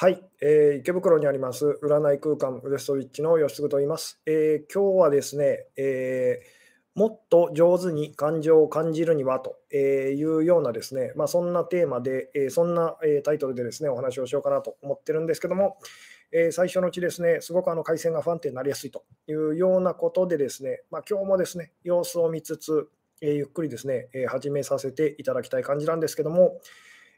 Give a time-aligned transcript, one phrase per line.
[0.00, 4.20] はい、えー、池袋にあります占い空間ウエストウィッチの吉嗣と言います。
[4.26, 12.94] えー、今日はですね、えー、もっと上手に感情を感じるにはというようなですね、まあ、そんなテーマで、えそんな
[13.24, 15.78] タイトルでですね、お話をしようかなと思ってるんですけども、
[16.30, 22.88] え最初のうちですね、すごくあの回線が不安定になりやすいというようなことでですね、まあ、今日もですね、様子を見つつ、
[23.20, 26.60] えゆっくりですね、え始めさせていただきたい感じなんですけども、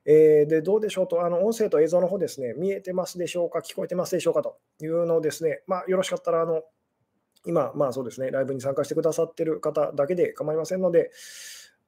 [0.04, 6.62] えー、でどうでしょうと、あの音声と映像の方ですね、見えてますでしょうか、聞こえてますでしょうかというのをですね、まあ、よろしかったら、あの
[7.44, 11.10] 今、まあそうですね、ライブに参加してくださってる方だけで構いませんので、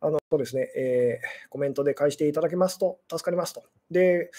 [0.01, 3.63] あのそうですね、えー、コメントで返していただけますと助かりますと。
[3.91, 4.31] で、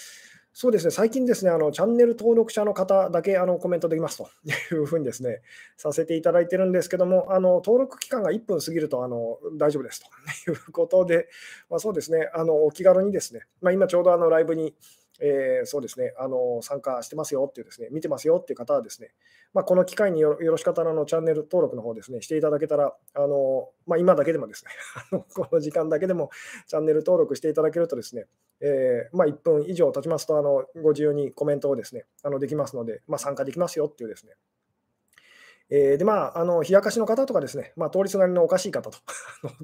[0.56, 4.30] そうですね、最近ですね、あのチャンネル登録者の方だけあのコメントできますと。
[4.72, 5.42] いうふうにですね、
[5.78, 10.08] させていただいてるんですけども、あの登録期間が1分過ぎるとあの大丈夫ですと。
[10.52, 11.28] いうことで、
[11.72, 14.76] まあ、そうですね、あのお気軽にですね、まあ、今ちょうどあのライブに
[15.20, 16.14] えー、そうですね。
[16.18, 19.12] あの、参加してますよっていうですね、見てますよっていう方はですね、
[19.54, 24.72] まあ、この機会によろしかったらのチャンネル登録の方ですね、していただけたら、あのまあ、今だけでもですね
[25.36, 26.32] この時間だけでも
[26.68, 28.26] チャンネル登録していただけるとですね、
[28.62, 34.34] えー、まあ、1分以上経ちますとあの、ご自由にコメントをですね、あのできますので、ま、参加できますよっていうですね、
[35.70, 39.00] えー、で、まあ、あの、冷やかしの方とかですね、まあ、通りすがりのおかしい方と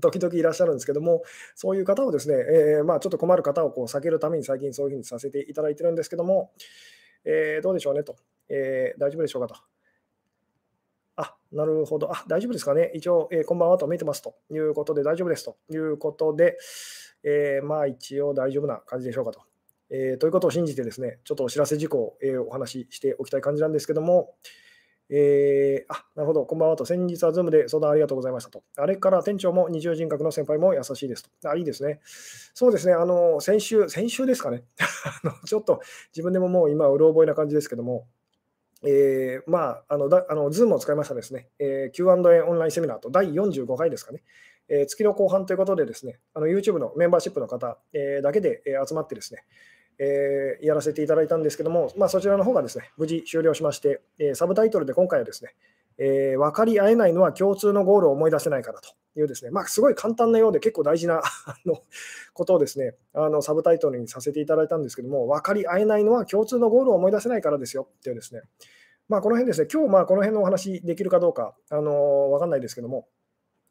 [0.01, 1.23] 時々いらっしゃるんですけども、
[1.55, 6.51] そういう方をですね、えー、まあ、ちょっと困る方をこう避けるために最近そういうふうにさせていただいてるんですけども、
[7.25, 8.15] えー、どうでしょうねと、
[8.49, 9.55] え大丈夫でしょうかと。
[11.17, 12.11] あ、なるほど。
[12.11, 12.91] あ、大丈夫ですかね。
[12.95, 16.57] 一応、えこんばんはと見てますということで大丈夫ですということで、
[17.23, 19.41] えまあ、一応大丈夫な感じでしょうかと。
[19.91, 24.33] えということを信じてですね、ちょっとお知らせ事項を、えお話ししておきたい感じなんですけども、
[25.11, 26.85] えー、あ、なるほど、こんばんはと。
[26.85, 28.63] 先日はズームで相談ありがとうございましたと。
[28.77, 31.49] あれから店長も二重人格の先輩も優しいですと。
[31.49, 31.99] あ、いいですね。
[32.53, 34.63] そうですね、あの、先週、先週ですかね。
[35.47, 35.81] ちょっと
[36.13, 38.07] 自分でももう今、うろ覚えな感じですけども、
[38.83, 44.23] えー、まあ、あの、だあのズームを使いましたですね、えー、Q&A オンラインセミナーと第45回ですかね。
[44.69, 49.43] えー、月の後半ということでですね、あの YouTube のメンバーシップの方、えー、だけで、えー、集まってですね、
[49.99, 55.53] えー、やらせていただいたんですけども、まあ、そちらの方がですね、無事終了しまして、えー、サブタイトルで今回はですね、
[55.97, 58.89] えー、分かり合えないのは共通のゴールを思い出せないからと
[59.19, 61.21] いうですね、まあ、すごい簡単なようで結構大事な
[61.65, 61.83] の
[62.33, 68.41] ことをですね、あのサブタイトルにさせていただいたんですけども、分かり合えないのは共通のゴールを思い出せないからですよっていうですね、
[69.09, 73.07] まあ、この辺ですね、今日まあこの辺のお話できるかどうか、あの分かんないですけども、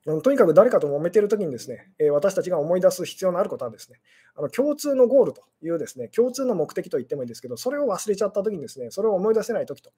[0.05, 3.99] とにかく誰かと揉めているときにですね、私たちが思い出す必要のあることはですね、
[4.37, 9.91] あの共通のゴールというですね、共通の目的と言ってもいいですけど、それを忘れちゃったときにですね、それを思い出せないときと、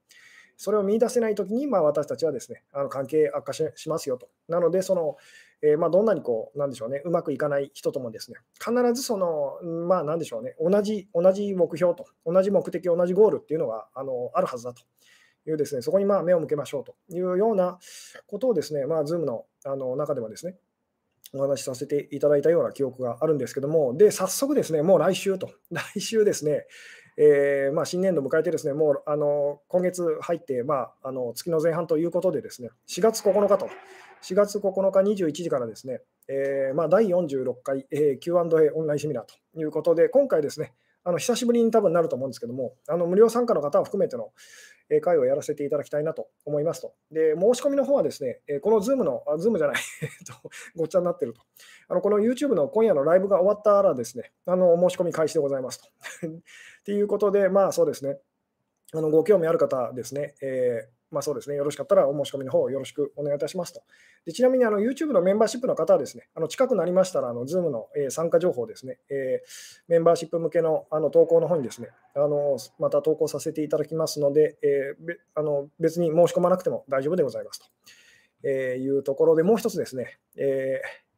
[0.56, 4.28] それを見出せないときに、まあ、私たちはですね、あの関係悪化しますよと。
[4.49, 5.16] なので、その、
[5.62, 14.82] えー、まあ、どんなにこう、なんでしょうね、うまくいかない人ともですね、必ずその、まあ、なんでしょうね、同じ、同じ目標と、同じ目的、同じゴールっていうのがあのあるはずだと。
[15.47, 17.78] いうですね、そこにまあ目を向けましょうというような
[18.27, 20.56] ことをですね、まあ、Zoom のあの中ではですね、
[21.32, 26.66] お話しさせていただいたような記憶があるんですけども、で、早速ですね、もう来週と、 来週ですね、
[27.16, 33.69] えー、まあ、新年度迎えてですね、もうあの今月入って、まあ、あの月の前半ということでですね、4月9日と、
[34.22, 40.72] 4月9日21時からですね、えー、まあ、第46回、えー、Q&A オンラインセミナーということで、今回ですね、
[41.05, 44.33] あの久しぶりに多分なると思うんですけども、あの無料参加の方を含めての
[45.00, 46.94] 会をやらせていただきたいなと思いますと。
[47.12, 49.77] で、申し込みの方はですね、この Zoom の、あ Zoom じゃない
[50.75, 51.41] ごっちゃになってると。
[51.88, 55.88] あのこの YouTube の今夜のライブが終わったらですね、あの申し込み開始でございますと。
[56.84, 58.19] ということで、まあそうですね、
[58.93, 63.82] あのご興味ある方ですね、えーまあそうですね、よろしかったらお申し込みの方よろしくお願いいたしますと。
[64.25, 77.66] でちなみにあの YouTube のメンバーシップの方はですね、あの近くなりましたら、あの Zoom の、えー、参加情報ですね、えー、メンバーシップ向けのあの投稿の方にですね、あのまた投稿させていただきますので、えー、あの別に申し込まなくても大丈夫でございますと、
[78.44, 81.09] えいうところで、もう一つですね、えー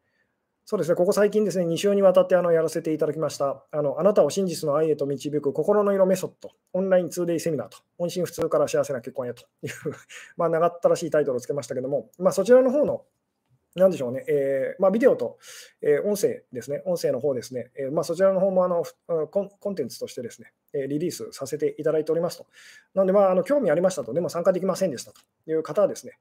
[0.72, 9.70] そうですね、ここ最近ですね、2週にわたってあのやらせていただきました、あのあなたを真実の愛へと導く心の色メソッド、オンライン2デイセミナーと、音信不通から幸せな結婚へという
[10.38, 13.04] まあ、長ったらしいタイトルをつけましたけども、まあ、そちらの方の、
[13.74, 15.36] なんでしょうね、えーまあ、ビデオと、
[15.82, 18.82] えー、音声ですね、音声の方ですね、えーまあ、そちらの方もあの
[19.26, 22.46] コンコンテンツとしてですね、えリリースさせていただいておりますと。
[22.94, 26.14] なので、まあ、あの興味ありましたと、でも参加できませんでしたという方はですね、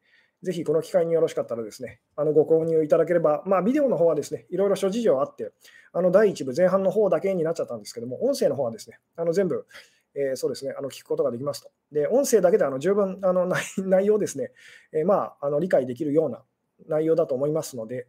[0.44, 5.52] ぜひこの機会によろしかったらですね、あのご購入いただければ、まあ、ビデオの方はですね、いろいろ諸事情あって、
[5.94, 9.68] あの第1部前半の方だけになっちゃったんですけども、音声の方はですね、あの全部、
[10.16, 11.70] えー、そうですね、あの聞くことができますと。
[11.92, 13.46] で、音声だけであの十分あの
[13.78, 14.52] 内容ですね、
[14.92, 16.44] えー、まあ、あの理解できるような
[16.88, 18.08] 内容だと思いますので、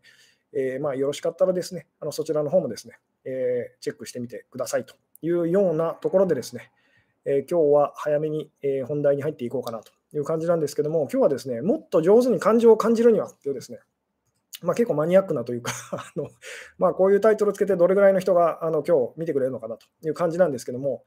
[0.55, 6.73] えー、まあ、よろしかったらですね、あのそちらの方もですね、えチェックしてみてくださいというようなところでですね、
[7.25, 13.79] えー、今日は早めに、え、本題に入っていこうかなという感じなんですけども、今日はですね、もっと上手に感情を感じるにはっていうですね、
[14.63, 16.29] まあ、結構マニアックなというか あの、
[16.79, 21.05] まあ、こういうタイトルをつけてどれぐらいの人があの今日見てくれるのかなという感じなんですけども、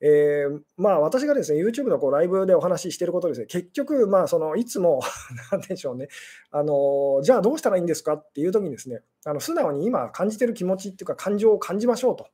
[0.00, 5.00] えー、まあ、私がですね、YouTube のこうライブでお話ししていることですね、結局、まあ、そのいつも
[5.52, 6.08] なんでしょうね
[6.50, 12.26] あの、じゃあどうしたらいいんですかっていうときにですね、あの素直に今感じている気持ちっていうか、感情を感じましょうと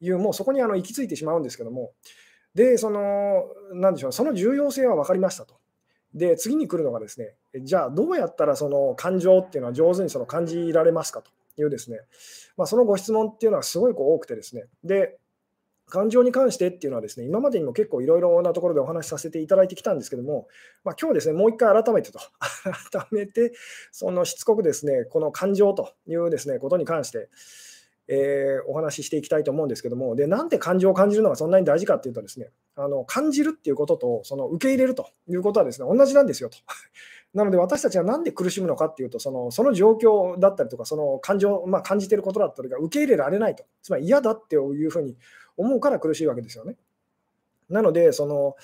[0.00, 1.92] いう、もうそこにあの行き着いてしまうんですけども、
[2.54, 5.56] で、その、なんでしょう、その重要性は分かりましたと。
[6.14, 11.30] で、次に来るのがですね、じゃあどうやったらその感情っていうのは上手にその感じられますかと
[11.60, 11.98] いうですね、
[12.56, 15.18] まあ、そのご質問っていうのはすごいこう多くてですね、で、
[15.86, 20.48] 感情に関してっていうのはですね、今までにも結構いろいろなところでお話しさせていただいてきたんですけども、
[20.82, 22.20] まあ、今日ですね、もう一回改めてと、
[22.90, 23.52] 改めて、
[23.92, 27.28] そのしつこくですね、この感情というですね、ことに関して、
[28.06, 36.58] えー、お話ししていきたいと思うんですけども、で、なんで感情を感じるのがそんなに大事かっていうとですね、あの感じるっていうことと、その受け入れるということはですね、同じなんですよと。
[37.34, 45.16] なので私たちは何で苦しむのかっていうと、そのその状況だったりとか、その感情、まあ、感じてることだったりが受け入れられないと、つまり嫌だっていうふうに
[45.56, 46.76] 思うから苦しいわけですよね。
[47.68, 48.56] なので、その、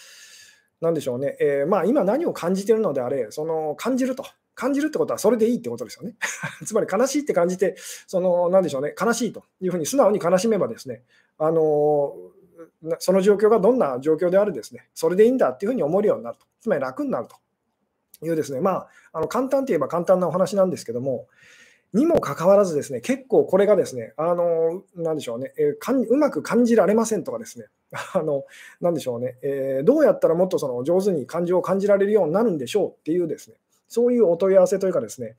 [0.81, 4.25] なんでしょうね、えー、まあ、今何を感じてるのであれ、その感じると。
[4.61, 6.15] 感じるってことはそれでいいってことですよね。
[6.67, 7.77] つまり悲しいって感じて、
[8.07, 11.03] その、なんでしょうね、悲しいというふうに素直に悲しめばですね、
[11.39, 12.15] あの
[12.99, 16.47] その状況がどんな状況であるですね、それでいいんだっていうふうに思えるようになると。
[16.61, 17.37] つまり楽になると。
[18.23, 21.27] いうですね、まあ、あの簡単といえば簡単なお話なんですけども、
[21.93, 27.67] にもかかわらずですね、結構これがですね、あの、なんでしょうね、え、かんうまく感じられませんとかですね、
[28.15, 28.45] あの、
[28.81, 33.57] なんでしょうね、えー、どうやったらもっとその上手に感情を感じられるようになるんでしょうっていうですね、
[33.91, 35.37] そういうお問い合わせというかですね、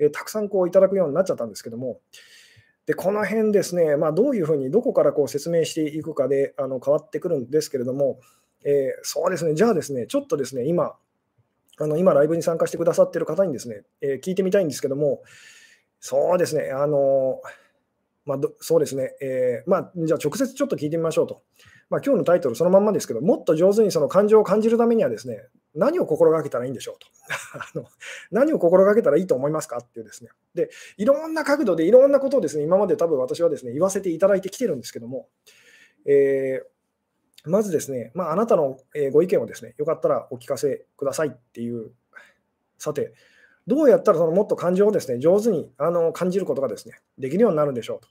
[0.00, 2.00] えー、たくさんこういただくようになっちゃったんですけども、
[2.86, 8.18] でこの辺ですね、まあ、どういうふうに、どこからこう説明していくかであの変わってくるんですけれども、
[8.64, 10.94] えー、そうですね、じゃあですね、ちょっとですね、今、
[11.78, 15.22] あの今、ライブに参加してくださってる方にですね、えー、聞いてみたいんですけども、
[16.00, 17.40] そうですね、あの
[18.24, 21.42] まあ、そうですね、えー、まあ、じゃあ直接ちょっと聞いてみましょうと。
[21.90, 27.06] まあ、今日のタイトルそのまんまですけど、もっと上手にその感情を感じるためにはですね、何を心がけたらいいんでしょうと。
[27.54, 27.86] あの
[28.30, 30.30] 何を心がけたらいいと思いますかっていうですね。
[30.54, 35.28] で、いろんな角度でいろんなことをですね、今まで多分私はですね、言わせていただいてきてるんですけども、
[36.04, 38.78] えー、まずですね、まあ、あなたの
[39.12, 41.92] ご意見をですね、よかったらお聞かせくださいっていう、
[42.78, 43.14] さて、
[43.66, 48.08] どうやったらそのもっと感情をですね上手にあの感じることがですねできるようになるんでしょうと。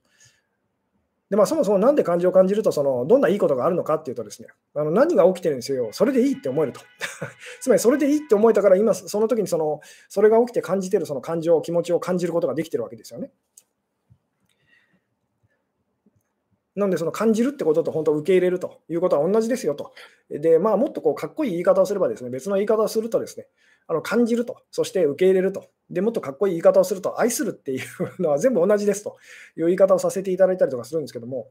[1.32, 6.82] でまあ、そもそも何で感情を感じるとそのどんないいことがあるのかっていうとですねあの何が起きてるんですよそれでいいって思えると
[7.62, 9.80] つまりそれでいいって思えたから今その時にその
[10.10, 13.32] それが起きて感じてるその感情気持ちを感じることができてるわけですよね。
[16.76, 19.94] なので、その感じるってことと本当受け入れるということは同じですよと。
[20.30, 23.48] で、まあ、もっとこうかっこいい言い方をすればですね、別の言い方をするとですね、
[23.88, 29.18] あの感じると、そして受け入れると、でもっとかっこいい言い方をすると、愛するっていうのは全部同じですと
[29.58, 31.50] いう言い方をさせていただいたりとかするんですけども、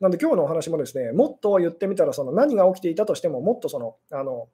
[0.00, 4.48] なので今日のお話もですね、もっと言ってみたら、その何が起きていたとしても、もっとその、あの、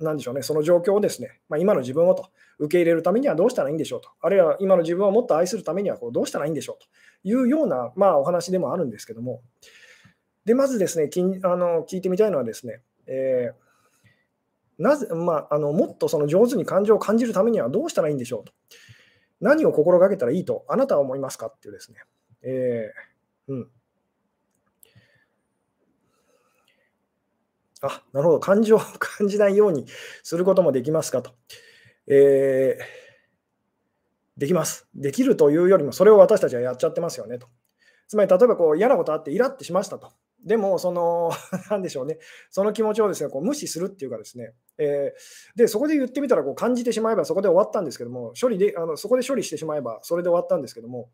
[0.00, 2.28] なんでしょうね、その状況をですね、まあ、今の自分をと。
[2.58, 6.88] 受け入れるためにはどうしたらいいんでしょうと、あるいは今の自分をもっと愛するためにはこうどうしたらいいんでしょうと。
[7.24, 9.42] いうような、まあ、お話でもあるんですけども、
[10.44, 13.67] でまずですね、きあの聞いてみたいのはですね、えー
[14.78, 18.52] なぜ、まあ、あのもっとその上手に感情を感じるためにはどうしたらいいんでしょうと。
[19.40, 21.98] 何を心がけたらいいとあなたは思いますかっていうですね。
[22.42, 23.70] えー、うん。
[27.80, 28.40] あ、なるほど。
[28.40, 29.86] 感情を 感じないように
[30.22, 31.32] することもできますかと。
[32.06, 34.88] えー、できます。
[34.94, 37.48] できるというよりも、それを私たちはやっちゃってますよねと。
[38.08, 40.12] つまり、例えばこう嫌なことあってイラってしましたと。
[40.48, 41.30] でも、その、
[41.70, 42.18] なんでしょうね、
[42.50, 51.10] その気持ちをですねこう無視するっていうかですね、えー、でそこで言ってみたらこう感じてしまえばそこで終わったんですけども、処理であのそこで処理してしまえばそれで終わったんですけども、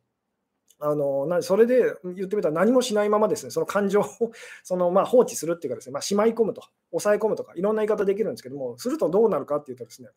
[0.81, 4.05] あのなそれで言ってみたら何もしないままですね、その感情を
[4.63, 10.09] その、まあ、放置するっていうかですね、まあ、しまい込むと、抑え込むとか、いろんな言い方できるんですけども、するとどうなるかっていうとですね、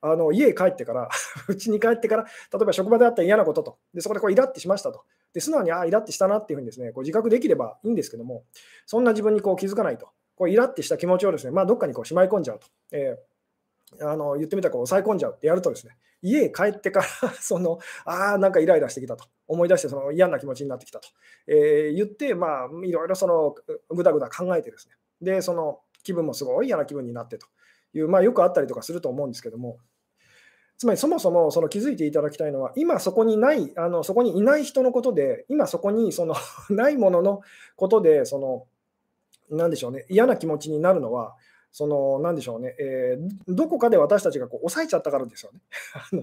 [0.00, 1.08] あの家帰ってから、
[1.50, 2.28] 家に帰ってから、例
[2.62, 5.04] えば職場であったら嫌なことと、でそこでこうイラッてしましたと、
[5.36, 8.44] で素直にああ、イラッてしたなっていうふうにですねこう自覚できればいいんですけども、
[8.86, 12.66] そんな自分にこう気づかないと、こうイラッてした気持ちをですね、まあ、どっかにこうしまい込んじゃうと。
[12.92, 13.36] えー
[14.00, 21.08] あの言ってみたらこう抑え込んじゃうってやるとですね、家へ帰ってから その、ああ、なんかイライラしてきたと、思い出してその嫌な気持ちになってきたと、
[21.46, 23.54] えー、言って、まあ、いろいろその
[23.90, 27.46] ぐだぐだ考えてですね、で、その気分もすごい嫌な気分になってと
[27.94, 29.78] いう、まあ、よくあったりとかすると思うんですけども、
[30.78, 36.34] つまりそもそもその気づいていただきたいのは、今そこにない、あのそこにいない人のことで、今そこにその
[36.70, 37.40] ないものの
[37.76, 38.66] ことで、その
[39.50, 41.34] なんでしょうね、嫌な気持ちになるのは、
[41.72, 45.60] その、なんでしょうね、えーどこかで私たちがこう抑えちゃったからですよね。
[45.94, 46.22] あの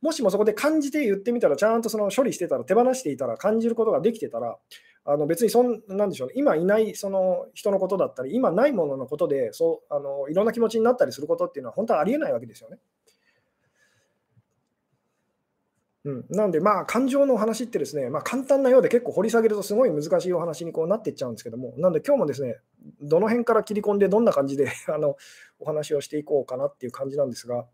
[0.00, 4.56] もしもそこで感じて言ってみたら、ちゃんとその処理してたら、手放していたら、感じることができてたら、
[5.06, 12.78] あの別にそん、なんでしょうね、今いないその人のことだったり、今ないもののことでそうあの、いろんな気持ちになったりすることっていうのは、本当はありえないわけですよね。
[16.04, 22.58] うん、なんで、まあ、感情のお話ってですね、まあ、簡単なようで結構掘り下げるとすごい難しいお話にこうなっていっちゃうんですけども、なんで今日もですね、
[23.00, 25.16] どの辺から切り込んでどんな感じで あの
[25.58, 27.66] お話をしていこうかなっていう感じなんですが、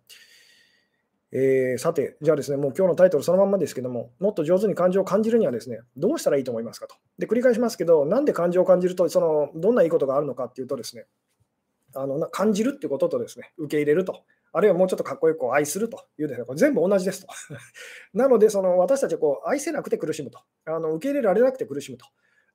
[1.33, 6.95] えーさて、じゃあですね、もう今日のタイトルそのまんまですけども、もっと上手に感情を感じるにはですね、どうしたらいいと思いますかと。
[7.19, 11.07] で、繰り返しますけど、なんで感情を感じると、そのどんないいことがあるのかっていうとですね、
[11.95, 14.23] あの感じるってこととですね、受け入れると。
[14.53, 17.29] あるいはもうちょっとかっこよく愛するというですね、これ全部同じですと。
[18.15, 22.07] なので、その私たちはこう愛せなくて苦しむとあの、受け入れられなくて苦しむと。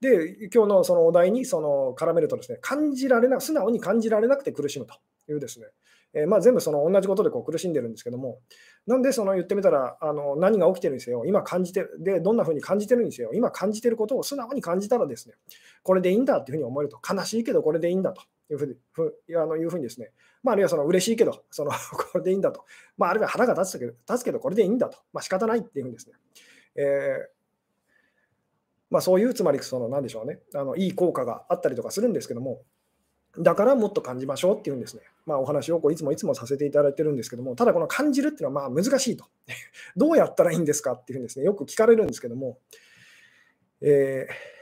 [0.01, 4.95] で、今日のそのお題にその絡めるとですね、感じられな、素直に感じられなくて苦しむと
[5.31, 5.67] いうですね、
[6.15, 8.39] えーまあ、全部その同じことでこう苦しんでるんですけども、
[8.87, 15.35] なんでその言ってみたらあの何が起きてるにせよ、今感じてるで、どんなふうに感じてるにせよ、今感じてることを素直に感じたらですね、
[15.83, 21.71] これでいいんだっていうふうに思えると、悲しいけどこれでいいんだというふうにふあのいうふうにですね、まあ、あるいはその嬉しいけど、その
[22.11, 22.63] これでいいんだと、
[22.97, 26.15] まあ、あるいは腹が立つけど立つけどこれでいいんだと、まあ仕方ないっていうふうにですね、
[26.75, 27.35] えー
[28.89, 32.61] まあ、そういうつまりその何でしょうねあの、いい効果があったりとかするんですけども、
[33.39, 39.25] だからもっと感じましょうっていうんですね、まあ、お話をこういつもいつもさせていただいてるんですけども、ただこの感じるっていうのはまあ難しいと、
[39.95, 42.59] どうやったらいいんですかっていうふうにですね、よく聞かれるんですけども、
[43.81, 44.55] えー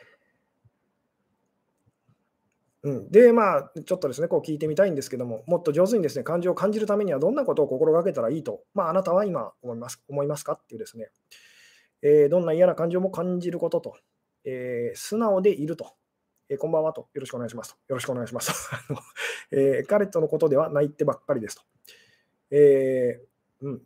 [2.84, 11.10] うん、で、まあ、ちょっとですね、こう聞いてみたいんですけども、もっと上手にですね、感情を感じるためにはどんなことを心がけたらいいと、まあ、あなたは今思います思いますかっていうですね、
[12.02, 13.98] えーどんな嫌な感情も感じることと、
[14.44, 15.94] えー素直でいると、
[16.54, 18.96] えーこんばんはと、よろしくお願いしますと、よろしくお願いしますと、
[19.52, 21.64] えー彼とのことではないってばっかりですと。
[22.52, 23.82] えーうん、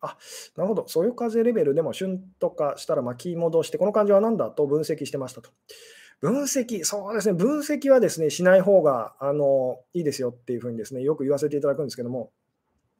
[0.00, 0.18] あ、
[0.56, 0.86] なるほど。
[0.88, 5.50] そよ風レベルでも旬とかしたら巻き戻して、この感情は何だと分析してましたと。
[6.20, 9.34] 分析、そうですね、分析はですね、しない方があが
[9.94, 12.32] いいですよっていうふうにですね、よく言わせていただくんですけども、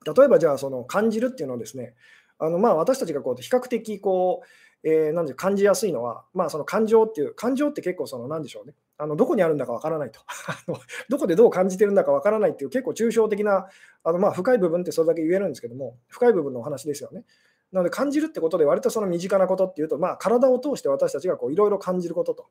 [0.06, 1.94] 例えばじゃあ、その感じるっていうのをですね、
[2.38, 4.46] あのまあ私たちがこう比較的こう、
[4.84, 10.20] えーなんで感じやすいのは、まあ、その感情っていう、感情って結構その、なんでしょうね、あのどこにあるんだかわからないと、
[11.08, 13.68] どこでどう感じてるんだかわからないっていう、結構抽象的な、
[14.04, 17.24] あのまあ深い部分ってそれだけ言えるんですけども、深い部分のお話ですよね。
[17.70, 22.46] なので、感じるってことで、割とその身近なことっていうと、まあ、体を通して私たちがいろいろ感じることと。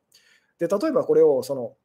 [0.57, 1.75] で、例えばこれをその、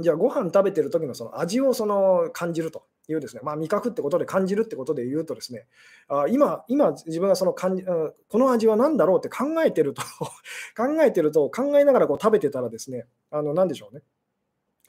[0.00, 5.66] じゃあご飯食べてる時のその味をその感じるというですね、まあ、味覚ってことで感じるってことで言うとですね、
[6.08, 10.02] あ今、今自分がその感じこの味は何だろうって考えてると
[10.76, 14.02] 考えてると、考えながらこう食べてたらですね、あの何でしょうね、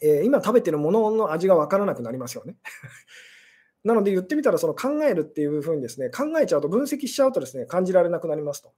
[0.02, 2.56] えー今食べてるものの味が分からなくなりますよね。
[3.84, 8.74] なので言ってみたら、その考えるっていうふうにですね、考えちゃうと、分析しちゃうとですね、感じられなくなりますと。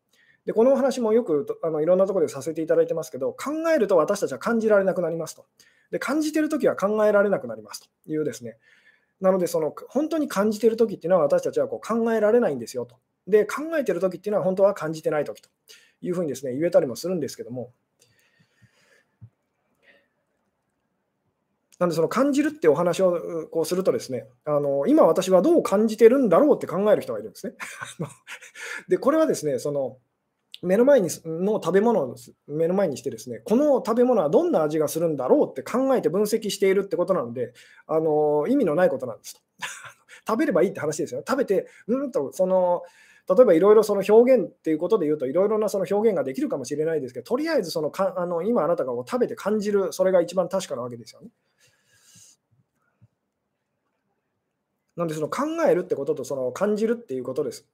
[0.46, 5.46] で、このお話もよくあのいろんなところでさせていただいてますけど、考えると私たちは感じられなくなりますと。
[5.91, 8.58] で、感じてるときは考えられなくなりますというですね。
[9.19, 12.97] なので、その本当に感じているときっていうのは私たちはこう考えられないんですよと。
[13.27, 15.50] で、考えているときっていうのは本当は感じてないときと
[16.01, 17.74] いうふうにですね、言えたりもするんですけども、
[21.79, 27.53] なんでその感じるってお話をこうするとですね、あの今私はどう感じてるんだろうって考える人がいるんですね。
[28.89, 29.97] で、これはですね、その
[30.61, 32.15] 目の前にの食べ物を
[32.47, 37.53] 目の前にしてですね、この食べ物はどんな味がするんだろうって考えて分析しているってことなので、
[37.87, 39.41] あの意味のないことなんですと。
[40.27, 41.23] 食べればいいって話ですよ。
[41.27, 42.83] 食べて、うんとその
[43.29, 51.27] 例えばいろいろその表現っていうことで言うといろいろなその表現ができるかもしれないですけど、とりあえずそのかあの今あなたが食べて感じる、それが一番確かなわけですよね。
[54.95, 57.67] なんで、その考えるってこととその感じるっていうことです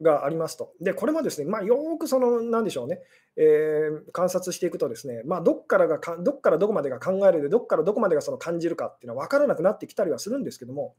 [0.00, 0.72] がありますと。
[0.80, 3.00] で、これもですね、まあ、よくその、なんでしょうね、
[3.36, 10.94] えー観察していくとですね、まあ、どっからが、どっからどこまでが考えるで、どっからどこまでがその感じるかっていうのは分からなくなってきたりはするんですけども、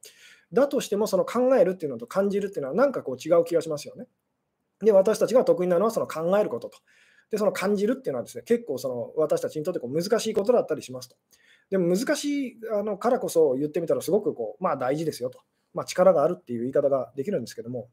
[0.51, 4.07] だとしても、その考えるっていうのと感じるっていうのは、なんかこう違う気がしますよね。
[4.81, 6.77] で、私たちが得意なのはその考えることと。
[7.31, 11.15] で、その感じるっていうのはですね、結構その私たちにとってこう難しいことだったりしますと。
[11.69, 15.39] でも難しいあのからこそ言ってみたらすごくこう、まあ、大事ですよと。
[15.73, 17.89] まあ、力があるっていう言い方ができるんですけども、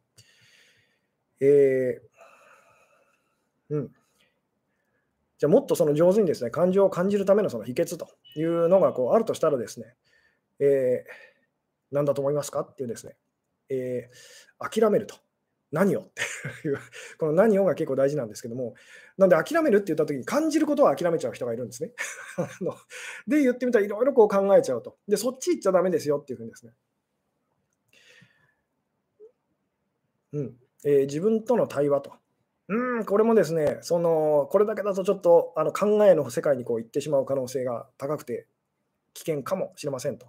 [1.42, 3.90] えーうん。
[5.38, 9.94] じゃあもっとその上手にですね、感情を感じるためのその秘訣というのがこうあるとしたらですね、
[10.61, 11.11] えー、
[11.90, 13.16] 何だと思いますかっていうですね、
[13.68, 15.16] えー諦めると
[15.72, 16.04] 何をっ
[16.62, 16.78] ていう、
[17.18, 18.75] この何をが結構大事なんですけども、
[19.16, 21.92] なんで諦めるって言ったときに感じることは諦めちゃう人がいるんですね。
[22.38, 22.76] あの
[23.26, 24.99] で、言ってみたらいろいろこう考えちゃうと。
[25.08, 26.72] で、そっち行っちゃだめですよっていうふうにですね。
[30.34, 32.12] うんえー、自分との対話と。
[32.69, 38.47] うん、これもですね、そのこれだけだとちょっとあの考えの世界にこう行ってしまう可能性が高くて
[39.15, 40.27] 危険かもしれませんと。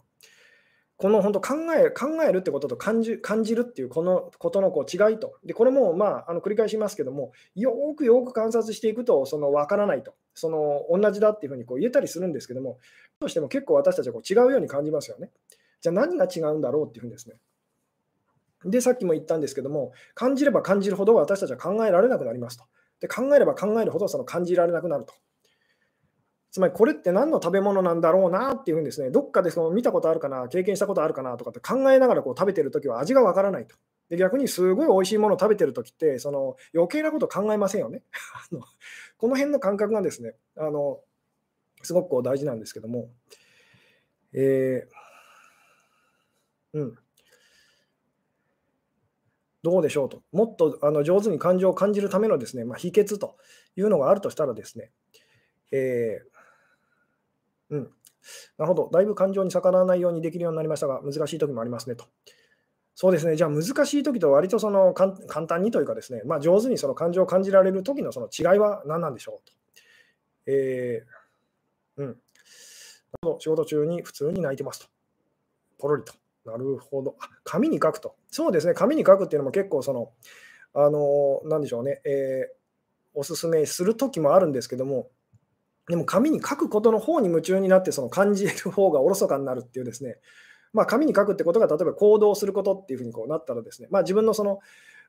[0.98, 5.38] この本当考え考えるってことと感じ感じるっていうこのことのこう違いと。
[5.44, 10.14] で、これもまああの繰り返しますけども、よくよく観察していくとその分からないと。
[10.34, 12.78] その同じだっていうふうにこう言えたりするんですけども、
[13.20, 15.32] どうしても結構私たちはこう違うように感じますよね。
[15.82, 17.36] じゃあ何が違うんだろうっていうふうにですね。
[18.66, 22.66] で、さっきも言ったんですけども、感じれば感じるほど私たちは考えられなくなりますと。
[23.00, 25.14] で、考えれば考えるほどその感じられなくなると。
[26.52, 33.76] つまりこれって何の食べ物なんだろうなっていうふうにですね、どっかでその見たことあるかな、経験したことあるかなとかって考えながらこう食べてるときは味がわからないと。
[34.10, 38.04] で逆にすごい美味しいものを食べてるときって、その余計なこと考えませんよね。
[39.18, 41.02] この辺の感覚がですね、あの
[41.82, 43.10] すごくこう大事なんですけども、
[44.34, 47.03] えー、うん。
[49.64, 50.22] どうでしょうと。
[50.32, 53.38] もっとあの上手に感情を感じるためのですね、まあ、秘訣と
[53.76, 54.92] いうのがあるとしたらですね、
[55.72, 56.34] えー
[57.74, 57.84] うん。
[58.58, 58.90] なるほど。
[58.92, 62.06] だいぶ感情に逆らわないようにできるようになりましたが、難しい時もありますねと。
[62.96, 63.36] そうですね。
[63.36, 65.14] じゃあ難しい時と割とその簡
[65.48, 69.54] 単にというかですね、まあ、上手にその感情を感じられる時のその違いは何なんでしょうと。
[70.46, 72.18] えー、うん。
[73.40, 74.88] 仕事中に普通に泣いてますと。
[75.80, 76.14] ポロリと。
[76.46, 77.16] なるほど。
[77.44, 78.16] 紙に書くと。
[78.30, 78.74] そうですね。
[78.74, 80.12] 紙に書くっていうのも結構その、
[80.74, 82.02] あの、なんでしょうね。
[82.06, 82.64] えー、
[83.14, 85.10] おすすめする時もあるんですけども、
[85.88, 90.18] でも紙に書くことの方に夢中になってその感じる方がおろそかになるっていうですね、
[90.72, 94.60] まあ、紙に書くってことが例えば行動することっていうふうにこうなったらですね、まあ、自分のその、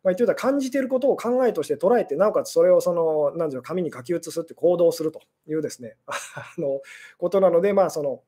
[0.03, 6.14] まあ、言ってたら感じていることを考えとして捉えて、なおかつそれをその、なんていう紙に書き写すって行動するというですね、あ
[6.58, 6.80] の
[7.19, 8.23] ことなので、まあ、その、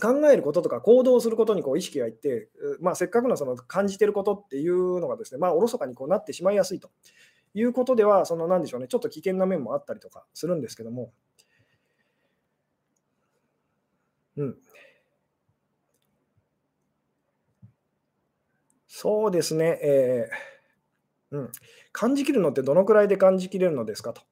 [0.00, 2.48] 考えることとか行動することにこう意識がいって、
[2.80, 6.90] まあ、せっかくのその感じてることっていうのがですね、まあ、おろそかにこうなってしまいやすいと
[7.54, 11.12] いうことでは、そのなんでしょうね、ちょっと危険な面もあったりとかするんですけども、
[14.36, 14.56] うん。
[18.86, 21.52] そうですね、えー、うん。
[21.92, 24.22] 感じきるのってどのくらいで感じきれるのですかと。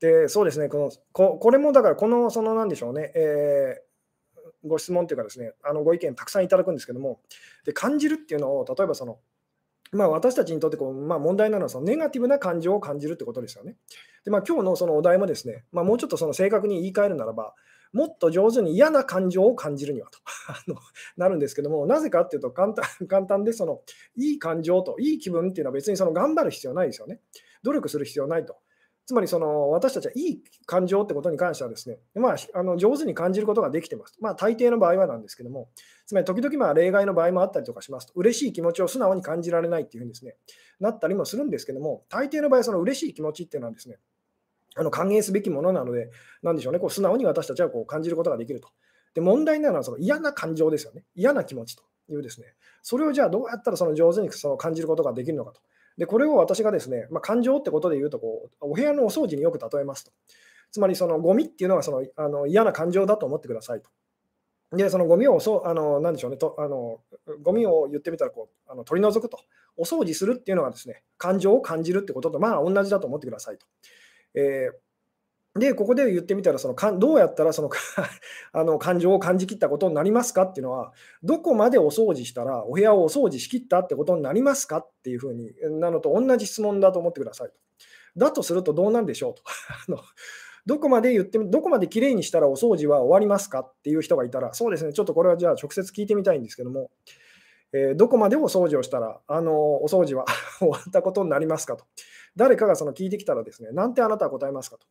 [0.00, 3.83] で、そうですね、このここれもだから、この、そのなんでしょうね、えー、
[4.64, 7.20] ご質問というかですね、あのご意見たくさんいただくんですけども、
[7.64, 9.18] で感じるっていうのを、例えばその、
[9.92, 13.76] まあ、私たちにとってこう、まあ、問題なのはそのネガティブな感情を感じるってことですよね。
[14.24, 17.54] で、まあ、今日のそのお題もですね、まあ、もうちょっとその正確に言い換えるならば、
[17.92, 20.18] もっと上手に嫌な感情を感じるにはと
[21.16, 23.82] なるんですけども、なぜかっていうと簡単、簡単でその、
[24.16, 27.20] いい感情と、いい気分っていうのは別にその頑張る必要ないですよね。
[27.62, 28.56] 努力する必要ないと。
[29.06, 34.16] つまりその私たちはいい感情ってことに関してはですね、まあ、あの上手に感じることができてます。
[34.20, 35.68] まあ、大抵の場合はなんですけども、
[36.06, 40.36] つまり時々まあ例外の場合もあったりとかしますと、嬉しい気持ちを素直に感じられないっていうふうにですね、
[40.80, 43.98] なったりもするんですけども、大抵の場合、その嬉しい気持ちっていうのはですね、
[44.76, 46.10] あの歓迎すべきものなので、
[46.42, 48.68] なんでしょうね、こう素直に私たちはこう感じることができると。
[49.14, 51.04] で、問題なのはその嫌な感情ですよね。
[51.14, 52.54] 嫌な気持ちというですね。
[52.82, 55.60] それをじゃあどうやったらその上手にその感じることができるのかと。
[55.98, 60.12] で、これを私がですね、まあ、感情ってことで言うとこう、お部屋のお掃除によく例えますと。
[60.70, 63.90] つまりそのゴミっていうのはそのあの嫌な感情だと思ってくださいと。
[64.76, 66.98] で、そのゴミをそう、あの、なんでしょうね、とあの
[67.42, 69.38] ゴミを言ってみたらこうあの取り除くと。
[69.76, 73.66] お掃除するっていうのはですね、感情を感じるってこととまあ同じだと思ってくださいと。
[74.34, 74.74] えー、
[75.56, 77.70] で、ここで言ってみたら、そのかどうやったらその
[78.52, 87.54] あの感情を感じきったことになりますかっていうのは、どこまでお掃除したらお部屋をお掃除しきったってことになりますかっていうふうになのと同じ質問だと思ってくださいと。
[88.16, 89.42] だとするとどうなんでしょうと。
[89.88, 89.98] あの
[90.66, 96.90] どこまで言ってどこまできれいにしたらお掃除は終わりますかっていう人がいたら、そうですね、ちょっとこれはじゃあ直接聞いてみたいんですけども、
[97.72, 100.24] えー、どこまでお掃除をしたら、あのお掃除は
[100.58, 101.84] 終わったことになりますかと。
[102.36, 104.86] 誰かがその聞いてきたらですね、なんてあなたは答えますかと。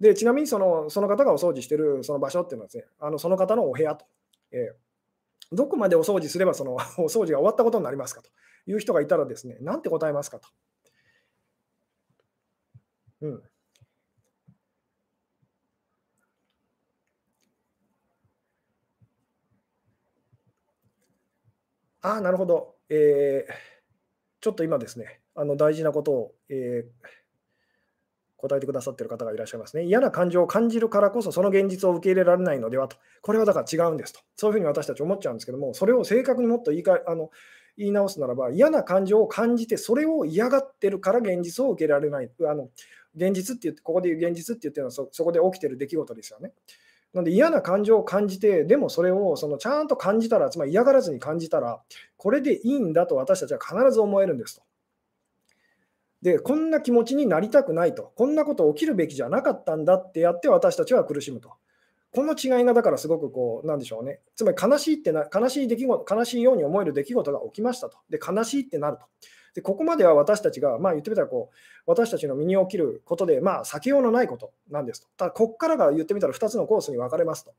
[0.00, 4.04] でちなみにそのその方がお掃除してるその場所っていうのはですね、あのその方のお部屋と、
[4.52, 8.30] えー、どこまでお掃除すればその お掃除が終わったことになりますかと
[8.66, 10.48] いう人がいたらですね、なんて答えますかと。
[13.22, 13.42] うん。
[22.02, 22.76] ああ、なるほど。
[22.88, 23.52] えー、
[24.40, 27.08] ちょっと今ですね、あの大事なことを、えー、
[28.36, 29.84] 答えてくださってる方がいらっしゃいますね。
[29.84, 32.96] 嫌な感情を感じるからこそ、その現実を受け入れられないのではと。
[33.22, 34.20] これはだから違うんですと。
[34.36, 37.30] そういうふうに私たち思っちゃうんですけども、それを正確にもっと言い換え、あの
[37.76, 42.30] 言い直すならば、嫌な感情を感じて、それを嫌がってるから現実を受けられない。
[42.46, 42.70] あの
[43.14, 46.52] 現実って言って、ここで言う現実って言ってるのはそ、そこで起きてる出来事ですよね。
[47.14, 51.80] なので嫌な感情を感じて、でもそれをそのちゃんと感じたら、つまり嫌がらずに感じたら、
[52.16, 54.62] これでいいんだと私たちは必ず思えるんですと。
[56.22, 61.52] で、こんな気持ちになりたくないと、こんなこと起きるべきじゃなかったんだってやって私たちは苦しむと。
[62.12, 64.20] この違いがだからすごくこう、なんでしょうね。
[64.34, 67.98] つまり悲しいってな、悲しい出来事、悲しいように思える出来事が起きましたと。
[68.08, 69.04] で、悲しいってなると。
[69.54, 75.08] で、ここまでは私たちが、まあ言ってみたらこう、私たちの身に起きることで、まあ避けようのないことなんですと。
[75.16, 77.54] ただ、ここからが言ってみたら2つのコースに分かれますと。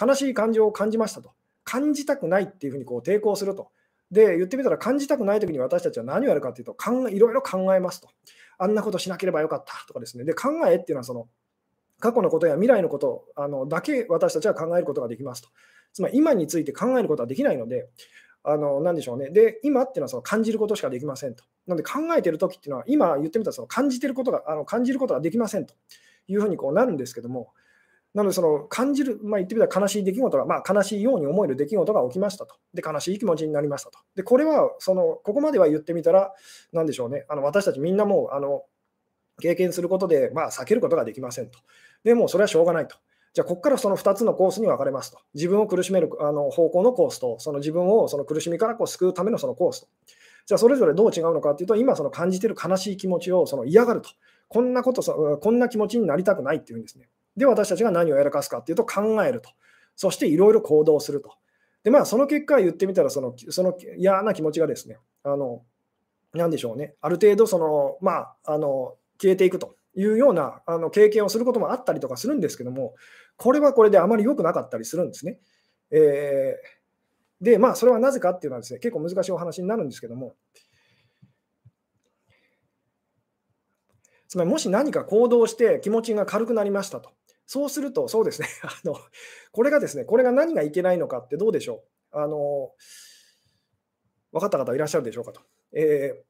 [0.00, 1.32] 悲しい感情を感じましたと。
[1.64, 3.70] 感じたくないっていうふうにこう抵抗すると。
[4.10, 8.08] で、言ってみたら感じたくないときに私たちは何をやるかというと、考えいろいろ考えますと。
[8.58, 10.24] あんなことしなければよかったとかですね。
[10.24, 11.28] で、考えっていうのはその、
[12.00, 15.48] 過去のことや未来のことあのだけ私たちは考えることができますと。
[15.92, 17.88] つまり今について考えることはできないので、
[18.44, 19.30] あの何でしょうね。
[19.30, 21.44] で、今っていうのはその感じることしかできませんと。
[21.66, 25.74] なので考えてるときっていうのは、今言ってみたらその感じてることが、あの感じることができませんと
[26.28, 27.52] いうふうにこうなるんですけども、
[28.18, 32.56] なので、その感じる、まあ、言ってみたら悲しい出来事が、まあ、悲しいように思える出来事が起きましたと。
[32.74, 34.00] で、悲しい気持ちになりましたと。
[34.16, 36.34] で、これは、その、ここまでは言ってみたら、
[36.72, 38.64] なんでしょうね、あの私たちみんなもう、あの、
[39.40, 41.60] 経験することで、まあ、避けることができませんと。
[42.02, 42.96] でも、それはしょうがないと。
[43.34, 45.20] じゃあ、ここからその2つのコースに分かれますと。
[45.34, 49.88] 自分を苦しめるあの方向のコースと、その自分をその苦しみからこう救うためのそのコースと。
[50.46, 54.08] じゃあ、それぞれどう違うのかというと、今、その感じている悲しい気持ちをその嫌がると。
[54.48, 57.08] こんなこと、こんな気持ちになりたくないっていうんですね。
[57.38, 59.50] で、私たちが何をやらかすかっていうと、考えると。
[59.96, 61.34] そして、いろいろ行動すると。
[61.84, 65.62] で、まあ、その結果、言ってみたらその、その嫌な気持ちがですね、あの、
[66.34, 69.78] なでしょうね、ある程度、その、まあ、あの、消えていくと。
[69.94, 72.94] いうようなあの経験をすることもあったりとかするんですけども、
[73.36, 75.40] これはこれであまり良くなかったりするんですね。
[75.90, 80.34] えー、で、まあ、それはなぜかっていうのはですね、結構難しいお話になるんですけども、
[84.28, 87.10] つまりもし何か行動して気持ちが軽くなりましたと。
[87.48, 88.48] そうすると、そうですね。
[88.62, 88.94] あの、
[89.52, 91.82] これがですね、これが何がいけないのかってどうでしょ
[92.12, 92.18] う。
[92.18, 92.72] あの
[94.32, 95.40] 分かった方いらっしゃるでしょうかと。
[95.72, 96.28] えー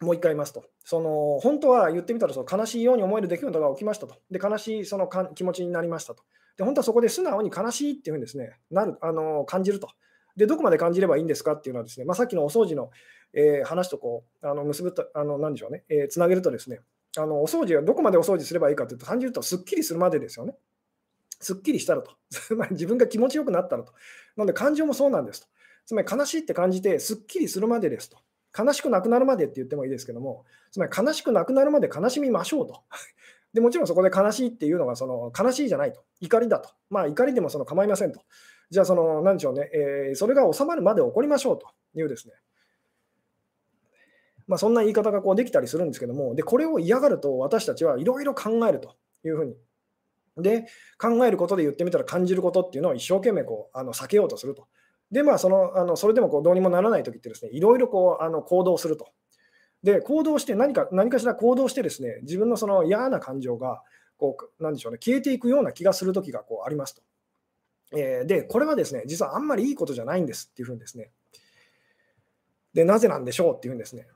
[0.00, 6.24] もう一回言いますと、その本当は言ってみたらその悲しいように思える出来事が起きましたと、で悲しいそのか気持ちになりましたと、
[6.56, 9.88] で本当はそこで素直に悲しいっていうふうにです、ね、なるあの感じると。
[10.36, 12.90] で、どこまで感じればいいんですかっていうのはですね、まあ、さっきのお掃除の、
[13.34, 16.80] えー、話とこうあの結ぶと、あの何でしょうね、えー、つなげるとですね、
[17.18, 20.54] あのお掃除はどこまでお掃除すればいいかというと、単純に言うとすっきりするまでですよね。
[21.40, 23.92] すっきりしたらと、つ まり自分が気持ちよくなったらと。
[24.36, 25.48] なので感情もそうなんですと。
[25.84, 28.18] つまり悲しいって感じて、すっきりするまでですと。
[28.56, 32.82] 悲しくなくなるまでって言ってもいいですけども、つまり悲しくなくなるまで悲しみましょうと。
[33.52, 36.70] でもちろんそこで悲しいっていうのがその悲しいじゃないと、怒りだと。
[36.88, 38.20] まあ怒りでもその構いませんと。
[38.70, 42.34] じゃあその、なんでしょうね、えー、それが収まるまで起こりましょうというですね。
[44.46, 49.56] まあ、そんな言い方がこうできたりするんですけども、でこれを嫌がると私たちはいろいろ考えるというふうに。
[50.36, 50.66] で、
[50.98, 54.66] 考えることで言ってみたら感じることっていうのを一生懸命こうあの避けようとすると。
[55.10, 59.08] で、まあ、そのあのそれでもこうどうにもならないときってですね、いろいろこうあの行動すると。
[59.82, 63.82] で、行動して何か、何かしら行動してですね、自分のその嫌な感情が、
[64.16, 67.02] こう、なんでしょうね、消えていくような気がするときがこうありますと。
[67.96, 71.10] え、で、これはですね、実はあんまりいいことじゃないんですっていうふうにですね。
[72.72, 74.06] で、なぜなんでしょうっていうんですね。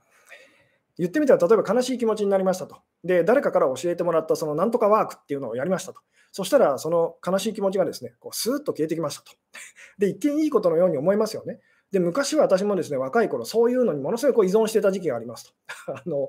[0.98, 2.76] 言ってみたら、例えば悲しい気持ちになりましたと。
[3.04, 6.00] で、誰かから教えてもらったそのなんとかワークっていうのをやりましたと。
[6.32, 9.32] そしたら、その悲しい気持ちがですね、こうスーッと消えてきましたと。
[9.98, 11.60] で、一見いいことのように思いますよね。
[11.90, 15.52] で、昔は私もですね、若い頃、そういうのにものすごい依存してた時期がありますと。
[15.92, 16.28] あの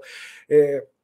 [0.49, 0.97] えー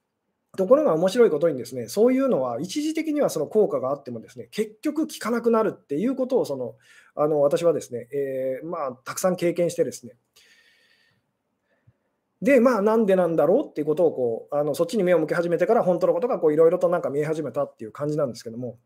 [0.55, 6.75] ところが面白いことにですね、そういうのは一時的にはその効果があってもですね、結局効かなくなるっていうことをその
[7.15, 10.13] あの私はですね、えー、まあ、たくさん経験してですね、
[12.43, 18.77] で、まあ、なんでなんだろうっていうことをこうあのそっちに目を向け始めてから、本当のことがいろいろとなんか見え始めたっていう感じなんですけども、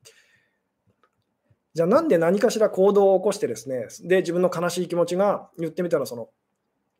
[1.73, 6.29] じゃあなんで何かしら行動を起こしてですね、で、自分の悲しい気持ちが言ってみたらその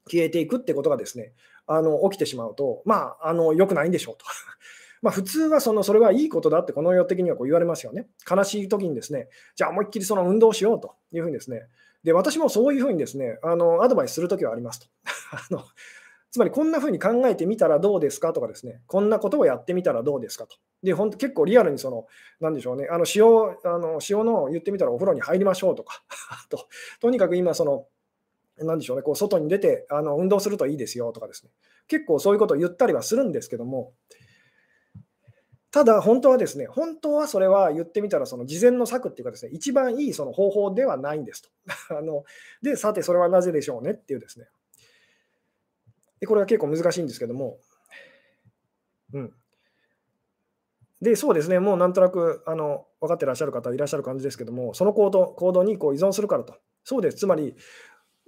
[0.09, 1.33] 消えていくってことがですね、
[1.67, 4.25] あの起きてしまうと、まあ、あの良くないんでしょうと。
[5.03, 8.07] ま普通はそのそれはいいことだってこの世的にはこう言われますよね。
[8.29, 11.67] 悲しい時にですね、じゃあ思いっきりその運動しようというふうにですね、
[12.03, 14.87] で私もそういうふうにですね、あのアドバイスするときはありますと。
[15.33, 15.63] あの
[16.31, 20.57] つまりこんな風に考えてみたらどうですかとかですね、こんなことをやってみたらどうですかと。
[20.83, 22.05] で、本当結構リアルにその、
[22.39, 26.03] なんでしょうね、あの塩あの塩の言ってみたらお風呂に入りましょうとか、
[26.49, 26.67] と、
[26.99, 27.87] とにかく今その、
[28.57, 31.51] なんでしょうね、こう外に出てあの運動するといいですよとかですね、
[31.87, 33.93] 結構そういうことを言ったりはするんですけども、
[35.71, 41.49] ただ本当はですね、本当はそれは言ってみたら、その事前の策っていうかですね、一番いいその方法ではないんですと。
[41.95, 42.23] あの
[42.61, 44.47] で、さてそれはなぜでしょうねっていうですね、
[46.19, 47.57] でこれは結構難しいんですけども、
[49.13, 49.33] うん。
[51.01, 56.55] で、そうですね、もうなんとなくあの分かってらっしゃる方いらっしゃる感じですけども、その行動行動にこう依存するからと。
[56.83, 57.55] そうです、つまり、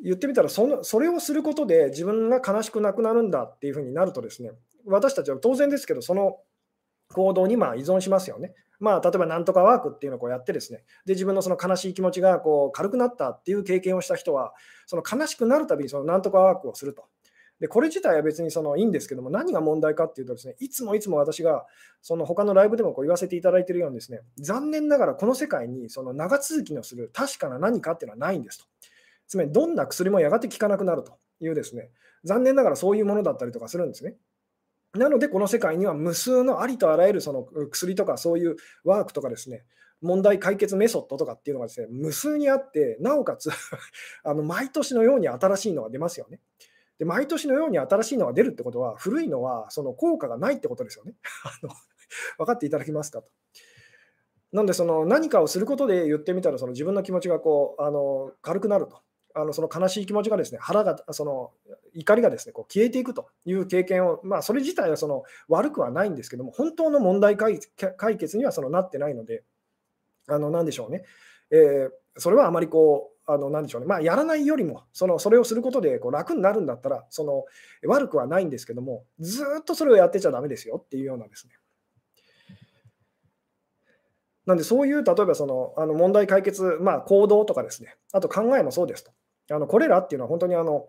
[0.03, 4.51] 言ってみたらその、それをすることで自分が悲しくなくなるんだっていうふうになるとですね、
[4.85, 6.37] 私たちは当然ですけど、その
[7.13, 8.53] 行動にまあ依存しますよね。
[8.79, 14.53] まあ、例えばなんとかワークっていうのをこうやってですね、で自分のその悲しい気持ちがこう軽くなったっていう経験をした人は、
[14.85, 17.05] その悲しくなるたびにそのなんとかワークをすると。
[17.59, 21.65] でこれ自体は別にそのいいんですけども、何が問題かっていうとですね、いつもいつも私が
[22.01, 28.65] その他のライブでもこう言わせていただいているようにですね、残念ながらこの世界にその長続きのする確かな何かっていうのはないんですと。
[29.27, 31.89] つまりどんな薬もやがて効かなくなるというですね、
[32.23, 34.15] 残念ながらそういうものだったりとかするんですね。
[34.93, 39.63] なので、この世界には無数のありとあらゆるその薬とかそういうワークとかですね、
[40.01, 43.49] 問題解決メソッドとかっていうのがですね、無数にあって、なおかつ
[44.23, 46.39] あの毎年のように新しいのが出ますよね。
[46.99, 51.13] で毎年のように新しいのが出るってことは、古いのはその効果がないってことですよね。
[52.37, 53.29] 分かっていただけますかと。
[54.51, 59.01] なんで、その何かをすることで言ってみたら、その自分の気持ちがこうあの軽くなると。
[59.35, 61.51] あのその悲しい気持ちがですね、腹が、その
[61.93, 67.59] 怒りがですね、こう消えていくという経験を、まあ、それ自体はその悪くはないんですけども、本当の問題解
[68.17, 69.43] 決にはそのなってないので、
[70.27, 71.03] あのなんでしょうね、
[71.51, 77.45] えー、それはあまりこう、あのなでしょうね、まあ、やらないよりも、そのそれをすることでこう楽になるんだったら、その
[77.85, 81.53] 悪くはないんですけども、ずっとそれをやってちゃだめですよっていうようなですね。
[84.45, 89.11] なんで、そういう、例えばそのあの問題解決、まあ、行動とかですね、あと考えもそうですと。
[89.51, 90.87] あのこれらっていうのは本当にあの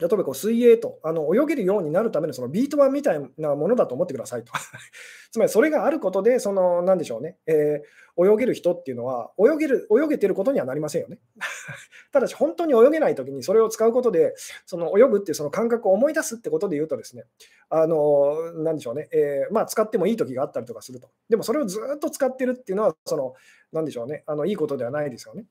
[0.00, 4.52] 例えばこう水泳とあの泳げるようになるためのそのビート板みたいなものだと思ってくださいと。
[5.30, 11.20] つまりそれがあることで、そのなんでしょうね、えー、泳げる人っていうのは泳げる、泳げてることにはなりませんよね。
[12.12, 14.34] ただし、本当に泳げないときにそれを使うことで、
[14.66, 17.24] その泳ぐっていうその感覚を思い出すってことで言うとですね、
[17.68, 21.08] あのなんでしょうね、えー、まあ、使ってもいいときがあったりとかすると。
[21.28, 23.34] でもそれをずっと使ってるっていうのは、その
[23.72, 25.46] なんでしょうね、あのいいことではないですよね。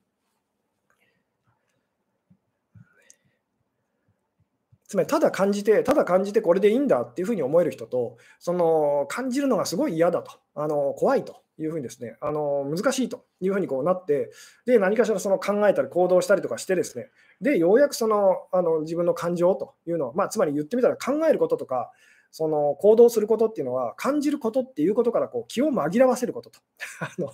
[4.94, 14.30] つまりただ感じて、ただ感じてこれでいいんだっていうふうに思える人と、その感じるのがすごい嫌だと、あの怖いというふうにですね、あの難しいというふうにこうなって、
[14.68, 17.08] で何かしらその考えたり行動したりとかしてですね、
[17.42, 21.90] でようやくそのあの自分の感情というのは、まあ、つまり言ってみたら考えることとか、
[22.30, 26.60] その行動することっていうのは、感じることっていうことからこう気を紛らわせることと。
[27.02, 27.32] あの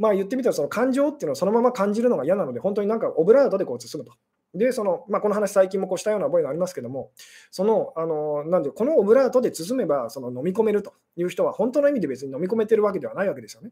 [0.00, 4.16] まあ言ってみたら、その感情っていうのをそのまま感じるのが嫌なので、本当になんかオブラートでこう包むと。
[4.56, 7.10] で、そのまあ、この話、最近もこうしたような覚えがありますけども、
[7.50, 13.70] そのあのなんでこのオブラートで包めばその飲み込めるという人は、本当の意味で別に飲み込めてるわけではないわけですよね。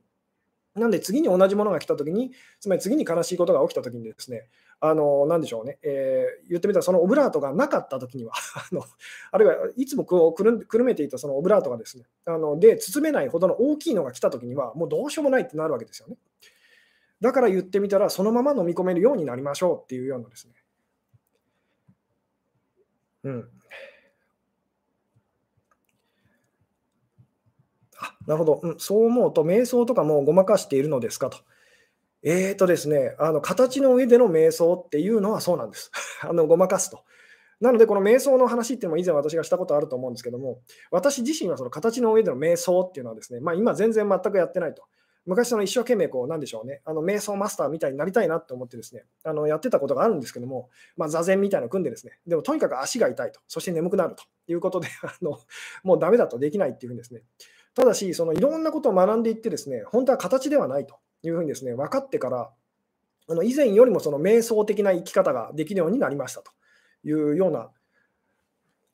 [0.75, 4.49] なんで次に同じものが来たときに、つまり次に悲しいことが起きたときにですね、
[4.81, 8.33] あのなんでしょうね、えー、言ってみたらそのオブラートがなかったときには
[8.73, 8.83] あの、
[9.31, 16.17] あるいはいつもこうくるくるめていたそのオブラートがですね、あので包めないほどの大きいのが来たときには、もうどうしようもないってなるわけですよね。
[17.21, 20.55] だから言ってみたら、そのまま飲み込めるようになりましょうっていうようなですね、
[23.25, 23.49] うん。
[27.99, 28.61] あ、なるほど。
[28.63, 31.39] うん、そう思うと、瞑想とかもごまかしているのですかと。
[32.23, 35.91] えーとですね、あの形の上での瞑想っていうのはそうなんです。
[36.23, 37.01] あのごまかすと。
[37.61, 40.61] なので、この瞑想の話っていうのも以前私がしたことあると思うんですけども、
[40.91, 44.85] 私自身はその形の上での瞑想っていうのはですね、まあ、今全然全くやってないと。
[45.27, 55.39] 昔その一生懸命こう、なんでしょうね、あの瞑想マスターみたいになりたいなと思ってですね、あのやってたことがあるんですけども、まあ、座禅みたいなの組んでですね、でもとにかく足が痛いと、そして眠くなるということで、 あの
[55.83, 57.23] もうダメだとできないっていうふうにですね、
[57.75, 62.53] ただし、そのいろんなことを学んでいってですね、本当は形ではないというふうにですね、分かってから、
[63.27, 66.53] あの以前よりもその瞑想的な生き方ができるようになりましたと
[67.05, 67.71] いうような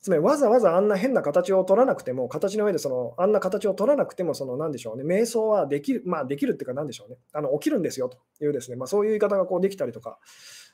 [0.03, 10.19] つまりわざわざあんな変な形を取らなくても、形の上でそのあんな形を取らなくても、その何でしょうね、瞑想はできる、まあできるっていうか、何でしょうね、あの起きるんですよというですね、まあ、そういう言い方がこうできたりとか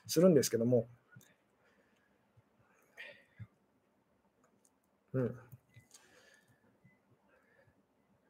[0.07, 0.87] するんですけども、
[5.13, 5.35] うん。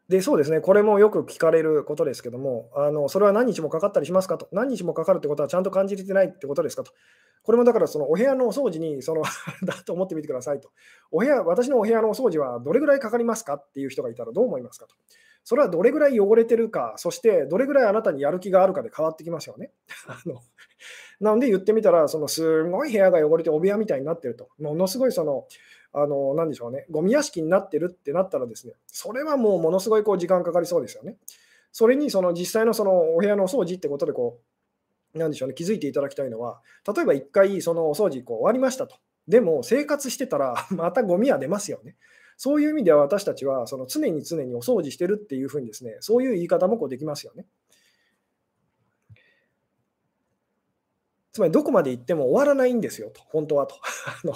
[0.10, 6.94] で、そうですね、これもよく聞かれることですけども、あのそれは何日もかかったりしますかと、何日もかかるってことはちゃんと感じれてないってことですかと。
[7.48, 9.24] これもだからそのお部屋のお掃除にその
[9.64, 10.70] だと思ってみてくださいと。
[11.12, 14.96] お部屋、私のお部屋のお掃除はどれぐらいかかりますかっていう人がいたらどう思いますかと。
[15.46, 19.72] それはどれぐらい汚れてるか、そしてどれぐらいあなたにやる気があるかで変わってきますよね。
[20.08, 20.42] あの
[21.22, 24.50] なので言ってみたら、そのすごい部屋が汚れてお部屋みたいになってると。
[24.60, 25.48] ものすごいその、
[25.94, 31.18] あの、なんでしょうね、ゴミ屋敷になってるってなったらですね、それはもうものすごいこう時間かかりそうですよね。
[31.72, 34.57] それにその実際のそのお部屋のお掃除ってことでこう、
[35.14, 38.98] なんでしょうね、気づいていただきたいのは、例えば1回そのお掃除こう終わりましたと。
[39.28, 41.96] でも生活してたら またゴミは出ますよね。
[42.38, 47.46] そういう意味では私たちはその常に常にお掃除してるっていうふうにですね、そういう言い方もこうできますよね。
[51.34, 53.76] つまりどこまで行っても終わらないんですよと、本当はと。
[54.24, 54.34] あの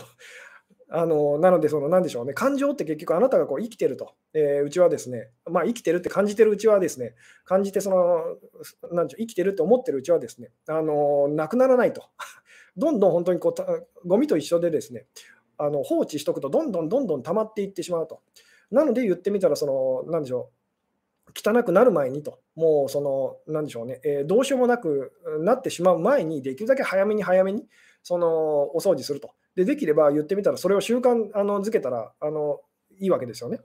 [0.93, 12.03] あのなので、その何でしょうね、感情って結局あなたがこう生きてると、えー、うちはですね、まあ、生きてるって感じてるうちはですね、感じてその、なんでしょう、生きてるって思ってるうちはですね、あのなくならないと。
[12.75, 15.05] どんどん本当にこうゴミと一緒でですね、
[15.57, 18.19] あの放置しとくと、どんどんどんどん溜まっていってしまうと。
[18.69, 20.49] なので言ってみたら、その、なんでしょ
[21.27, 27.65] う、汚くなる前にと、もうその、なんでしょうね、えー、どうしようもなくなってしまう前に、できるだけ早めに早めに、
[28.03, 29.31] その、お掃除すると。
[29.55, 32.61] で、できれば言ってみたら、それを習慣あのづけたらあの
[32.99, 33.59] いいわけですよね。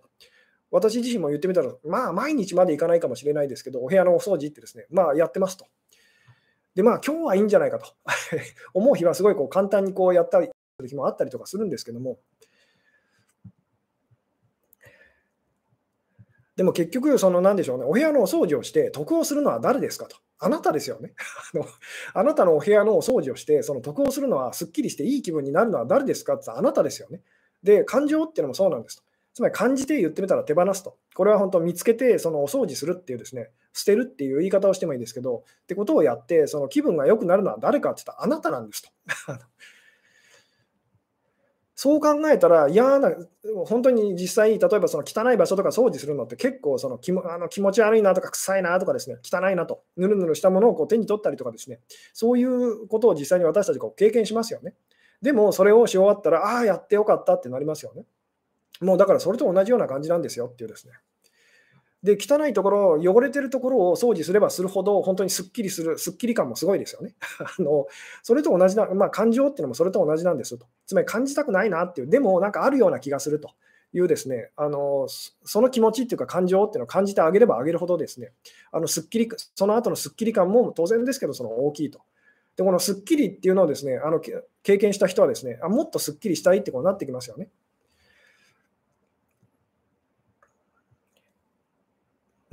[0.71, 5.67] 私自身も言ってみたら、まあ、毎日までいかないかもしれないですけど、お部屋のお掃除ってですね、まあ、やってますと。
[6.75, 7.87] で、まあ、今日はいいんじゃないかと
[8.75, 12.19] 思う日はすごいこう簡単にこうやったりする日もあったりとかするんですけども、
[16.57, 20.17] でも結局、その何でしょうね、お部屋のお掃除をして得をするのは誰ですかと。
[20.39, 21.15] あなたですよね。
[21.55, 21.67] あの
[22.15, 27.21] あなたのお部屋のお掃除をして、その得をするのは、すっきりしていい気分になるのは誰ですかってあなたですよね。
[27.63, 29.03] で、感情っていうのもそうなんですと。
[29.35, 30.97] つまり感じて言ってみたら手放すと。
[31.15, 38.89] これは本当見つけて、そのお掃除するっていうですね、捨てるっていう言い方をしてもいいですけど、ってことをやって、その気分が良くなるのは誰かって言ったらあなたなんですと。
[41.79, 43.15] そう考えたら、嫌な、
[43.67, 51.81] 本当に実際、例えばその汚い場所とか掃除するのって結構その気もあの気持ち悪いなとか臭いなとかですね、汚いなと、ぬるぬるしたものをこう手に取ったりとかですね、
[52.15, 54.73] そういうことを実際に私たちこう経験しますよね。
[55.21, 58.05] でも、それをし終わったら、ああ、やってよかったってなりますよね。
[58.81, 60.95] もうだからそれと同じような感じなんですよっていうですね。
[62.07, 67.17] で、汚いところ、汚れてるところを掃除すればするほど、本当にすっきりする、すっきり感もすごいですよね。
[67.59, 67.89] あの
[68.23, 70.67] それと同じな、まあ、感情っていうのもそれと同じなんですと。
[70.87, 73.51] つまり感じたくないなっていう、でもなんかあるような気がすると
[73.93, 78.33] いうですね、あのその気持ちっていうか感情っていうのを感じてあげればあげるほどですね、
[78.71, 82.03] あのすっきり、その後のすっきり感も当然ですけど、その大きいと。
[82.57, 84.21] で、このすっきりっていうのをですね、あの
[84.63, 87.49] 経験した人はですね、あもっとすっきりしたいってこうなってきますよね。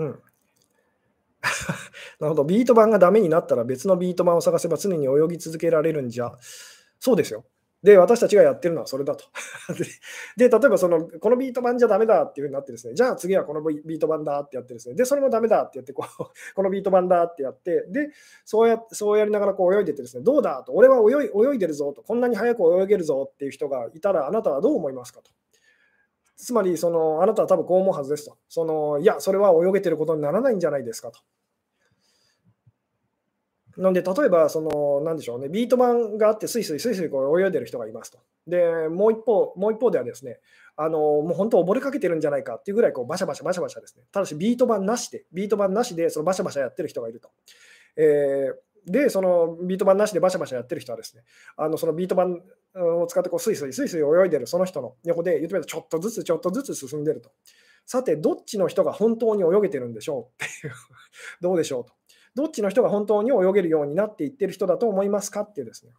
[0.05, 0.19] うん。
[2.19, 2.43] なるほど。
[2.43, 6.31] ビート板がダメになったら別のビート板を探せば常に泳ぎ続けられるんじゃ。
[6.99, 7.45] そうですよ。
[7.83, 9.25] で、私たちがやってるのはそれだと。
[10.37, 16.23] で、例えばその、このビート板じゃダメだっていうふうになってですね、じゃあ次はこのビート板だってやってですね、で、それもダメだってやって、こう
[16.55, 18.11] このビート板だってやって、で、
[18.45, 25.31] そうやそうやりながらこう泳いでてですね、どうだと、俺は泳い泳いでるぞと、こんなに早く泳げるぞっていう人がいたら、あなたはどう思いますかと。
[26.43, 28.38] つまりその、あなたは多分こう思うはずですと。
[28.49, 31.19] そのいや、それは泳げてることにならないんじゃないですかと。
[33.77, 38.19] なので、例えば、その、なんでしょうね、ビート板があって、スイスイスイスイこう泳いでる人がいますと。
[38.45, 40.39] で、もう一方、もう一方ではですね、
[40.75, 44.03] あのもう本当、溺れかけてるんじゃないかっていうぐらいこうバシャバシャバシャバシャですね。
[44.12, 47.29] ただし、ビート板なしで、ビート板なしで、そのバシャバシャやってる人がいると。
[47.95, 51.24] えーで、そのビート板なしでバシャバシャやってる人はですね、
[51.58, 57.32] あのそのビート板を使ってこうスイスイスイスイ泳いでるその人の横で言ってみるとちょっとずつちょっとずつ進んでると。
[57.86, 60.74] さて、どっちの人が本当に泳げてるんでしょうっていう
[61.41, 61.93] どうでしょうと。
[62.36, 65.93] どっちの人が本当に泳げるようになっていってる人だと思いますかっていうですね。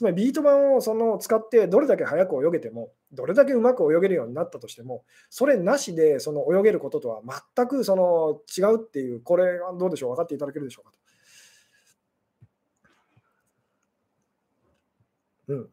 [0.00, 7.20] つまりビート板をその使ってどれだけ速く泳げても、どれだけうまく泳げるようになったとしても、それなしでその泳げることとは
[7.54, 10.99] 全くその違うっていう、これはどうでしょう、分かっていただけるでしょうかと。
[15.50, 15.70] うん。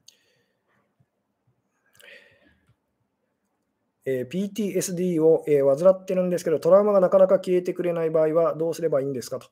[4.05, 9.47] えー、PTSD を、えー、患ってるんですけど、トラウマがなかなか消えてくれない場合はどうすればいいんですかと。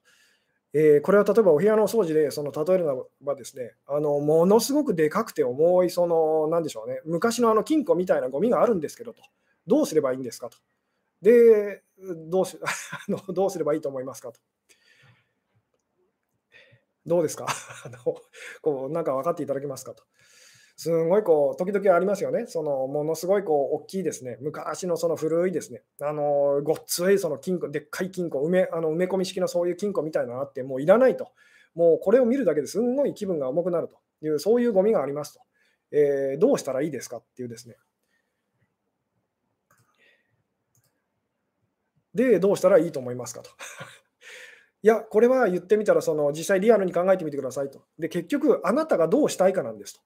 [0.73, 9.21] えー、これは例えばお部屋の掃除でその例えるならばですね、あのものすごくでかくて重い、その、なんでしょうね、昔のあの金庫みたいなゴミがあるんですけどと、
[9.67, 10.57] どうすればいいんですかと。
[11.21, 11.83] で、
[12.29, 12.57] どうし
[13.33, 14.39] どうすればいいと思いますかと。
[17.05, 17.45] どうですか？
[17.85, 17.97] あの
[18.61, 20.03] こうなんか分かっていただけますかと。
[20.78, 22.46] すごいこう、時々ありますよね。
[22.48, 31.32] そのものすごいこう大きいですね、昔のその古いですね、あのごっついその金庫、でっかい金庫、埋めあの埋め込み式のそういう金庫みたいなのがあって、もういらないと。
[31.76, 35.42] もうこれを見るだけですんごい気分が重くなるという、そういうゴミがありますと。
[35.92, 37.76] えー、どうしたらいいですかっていうですね。
[42.13, 43.50] で、どうしたらいいと思いますかと。
[44.82, 47.84] いや、これは言ってみたら、その実際リアルに考えてみてくださいと。
[48.00, 50.02] で、結局、あなたがどうしたいかなんですと。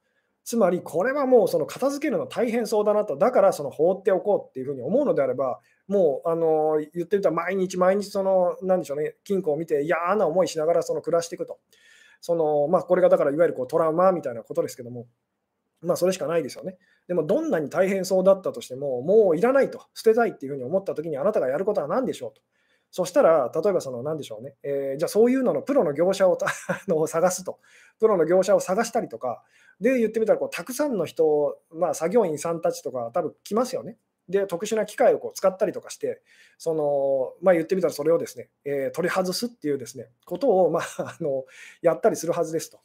[0.49, 11.59] つまり、これはもうその片付けるの大変そうだなと、だからその放っておこうっていうふうに思うのであれば、もうあの言ってみたら毎日毎日その、なんでしょうね、金庫を見て嫌な思いしながらその暮らしていくと。
[12.19, 15.05] そのまあ、これがだからいわゆるこうトラウマみたいなことですけども、
[15.81, 16.79] まあ、それしかないですよね。
[17.07, 22.41] でも、どんなに大変そうだったとしても、もういらないと、捨てたいっていうふうに思ったときに、あなたがやることは何でしょうと。
[22.91, 26.37] そしたら、例えばその何でしょうね、えー、じゃあそういうののプロの業者を
[26.87, 27.59] の探すと、
[27.99, 29.43] プロの業者を探したりとか、
[29.79, 33.97] で言ってみたらこう、たくさんの人、まあ、作業員さんたちとか、多分来ますよね。
[34.27, 36.21] で、特殊な機械をこう使ったりとかして、
[36.57, 41.45] そのまあ、言ってみたらそれをですね、えー、取り外すっていうですねことを、まあ、あの
[41.81, 42.79] やったりするはずですと。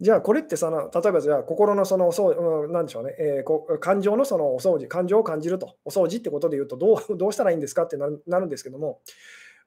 [0.00, 9.00] じゃあこれってその例えばじゃあ心のそのお掃除、う、んでしょうね、えー、こ感情のそのお掃除、感情を感じると、お掃除ってことで言うとどう、 どうしたらいいんですかってなるなるんですけども、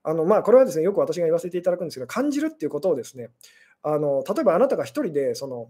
[0.01, 3.29] あのまあ、これはですね、よく私が言わせていただくんですけど、感じるっていうことをですね、
[3.83, 5.69] あの例えばあなたが一人でその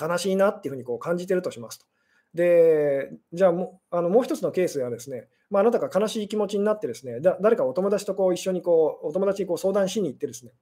[0.00, 1.86] 悲しいなっていうふうにこう感じてるとしますと。
[2.32, 10.52] で、じゃあもあのもう一つのケースではですね、まあ、あなたが悲しい気持ちになってですね、だ誰かお友達とこう一緒にこうお友達にこう相談しに行ってですね、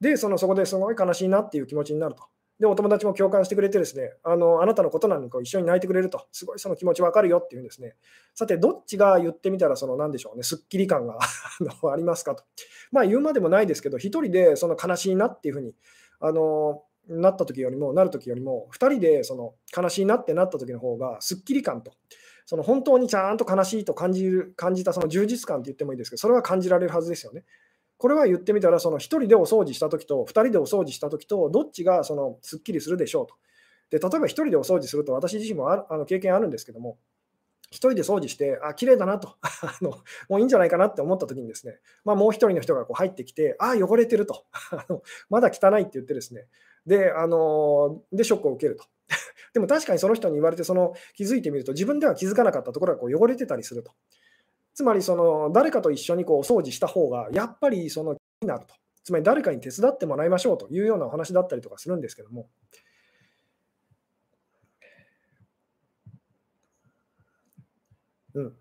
[0.00, 2.24] で、そのそこですごい悲しいなっていう気持ちになると。
[2.60, 7.96] で、お友達も共感してくれてですね、あのあなたのことなのに一緒に泣いてくれると、すごいその気持ちわかるよっていうんですね。
[8.34, 11.18] さて、どっちが言ってみたら、その何でしょうね、すっきり感が
[11.90, 12.44] ありますかと。
[12.92, 15.74] まあ言うまでもないですけど、一人でその悲しいなっていうふうに、
[16.20, 21.92] あのなった時よりも、なる時よりも、2人でその悲しいなってなった時の方が、すっきり感と、
[22.44, 27.44] その本当にちゃんと悲しいと感じる感じたその充実感って言ってもいいですけど、それは感じられるはずですよね。
[28.00, 33.34] これは言ってみたら、その1人でお掃除したときと、2人でお掃除したときと、どっちがそのすっきりするでしょうと。
[33.90, 36.96] で例えば1人でお掃除すると、私自身もああの経験あるんですけども、
[37.70, 39.90] 1人で掃除して、あ、綺麗だなと あの、
[40.30, 44.46] もういいんじゃないかなって思ったときにですね、まあ、もう1人の人がこう入ってきて、あ、汚れてると、
[45.28, 46.46] まだ汚いって言ってですね、
[46.86, 48.84] で、あのでショックを受けると。
[49.52, 53.92] でも確かにその人に言われて、その気づいてみると、自分では気づかなかったところがこう汚れてたりすると。
[54.80, 58.74] つまりその誰かと一緒にこうお掃除した方がやっぱりその気になると。
[59.04, 62.48] つまり誰かに手伝ってもらいましょうというようなお話だったりとかするんですけども。
[68.32, 68.56] うん。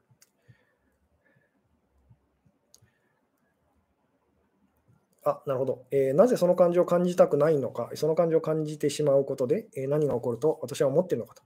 [5.24, 11.44] あ、なるほど、えー、なぜその感情を感じたくないのか、その感情を感じてしまうことで、えー、何が起こると私は思っているのかと。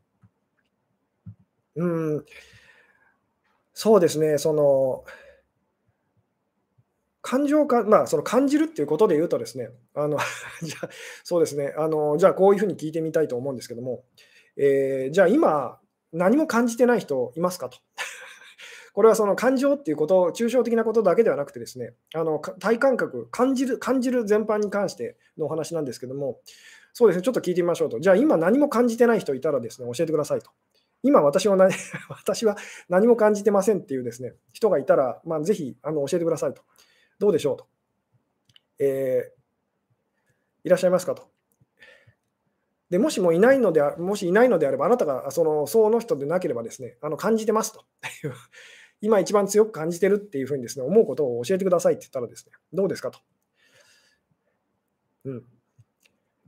[1.75, 1.85] う
[2.17, 2.25] ん、
[3.73, 5.03] そうですね、その、
[7.23, 10.17] 感情か、まあ、その感じるっていうことで言うとですね、あの
[10.61, 10.89] じゃ
[11.23, 14.03] そうですねあの、じゃあこういうふうに聞いてみたいと思うんですけども、
[14.57, 15.79] えー、じゃあ今、
[16.11, 17.77] 何も感じてない人いますかと。
[18.93, 26.41] これはその感情っていうこと、抽象的なことだけではなくてですね、あの体感覚、感じる、感じる全般に関してのお話なんですけども、
[26.91, 28.01] そうですね、ちょっと聞いてみましょうと。
[28.01, 30.51] じゃあ今何も感じてない人いたらですね、教えてくださいと。
[31.03, 31.71] 今私は何
[32.09, 32.57] 私は
[32.89, 36.63] 何も感じてませんっていうですね、人がいたら、まあ、ぜひあの教えてくださいと。
[37.19, 37.67] どうでしょうと。
[38.79, 41.29] えー、いらっしゃいますかと。
[42.89, 47.83] でもしもいないのでもしいないのであれば、あなたがそのその人でなければですね、あの感じてますと。
[49.01, 53.19] 今一番強く感じてるっていうふうにですね、思うことを教えてくださいって言ったらですね、どうですかと。
[55.25, 55.45] うん。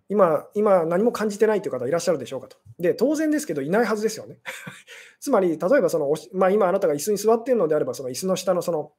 [0.10, 2.58] 今、今何も感じてないという方いらっしゃるでしょうかと。
[2.80, 4.39] で、当然ですけど、いないはずですよね。
[5.20, 8.91] つまり、例えばその、まあ、今あなたが椅子に座っているのであれば、その椅子の下のその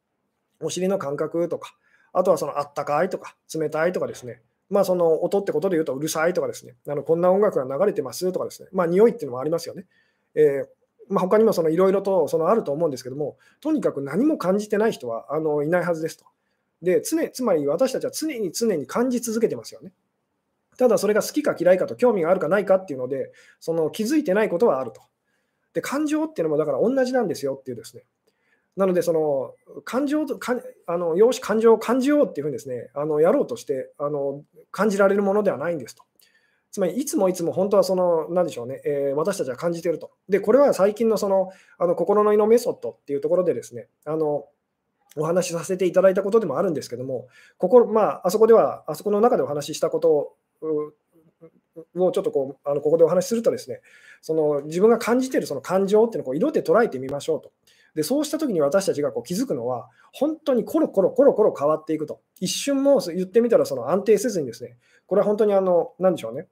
[0.61, 1.75] お尻の感覚とか、
[2.13, 9.87] あとはそのあったかいとか、冷たいとかですね、まあ、その音ってことで言うとうるさいとかですね、あのこんな音楽が流れてますとかですね、まあ、匂いっていうのもありますよね。
[10.35, 10.67] えー
[11.09, 16.25] まあ、他にもいろいろとそのあると思うんですけども、とにかく何も感じてない人はあのいないはずですと。
[16.83, 19.93] で常、つまり私たちは常に常に感じ続けてますよね。
[20.77, 25.01] ただそれが好きか嫌いかと興味があるかないかっていうので、その気づいてないことはあると。
[25.73, 28.05] で、感情っていうのもだから同じなんですよっていうですね。
[28.77, 29.55] なので、その
[29.85, 30.57] 感情とか
[30.87, 36.05] あの、よし、感情を感じようっていうふうにですね、あのやろうとしてあの感じられるものではないんですと。
[36.71, 40.11] つまり、いつもいつも本当はその、なんでしょうね、えー、私たちは感じてると。
[40.29, 44.45] で、これは最近のそのあの心の胃のメソッドっていうところでですね、あの
[45.17, 53.81] お話しさせていただいたことでもあるんですけども、ここまあ、あそこでは、あそこの中でお話ししたことをちょっとこうあのここでお話しするとですね、
[54.23, 57.53] その自分が感じているその感情っていうのをこう色で捉えてみましょうと。
[57.95, 62.21] でそうしたときに私たちがこう気づくのは、本当にコロコロコロコロ変わっていくと。
[62.41, 64.77] 一瞬も言ってみたらその安定せずにですね、
[65.07, 66.47] これは本当にあの、なんでしょうね、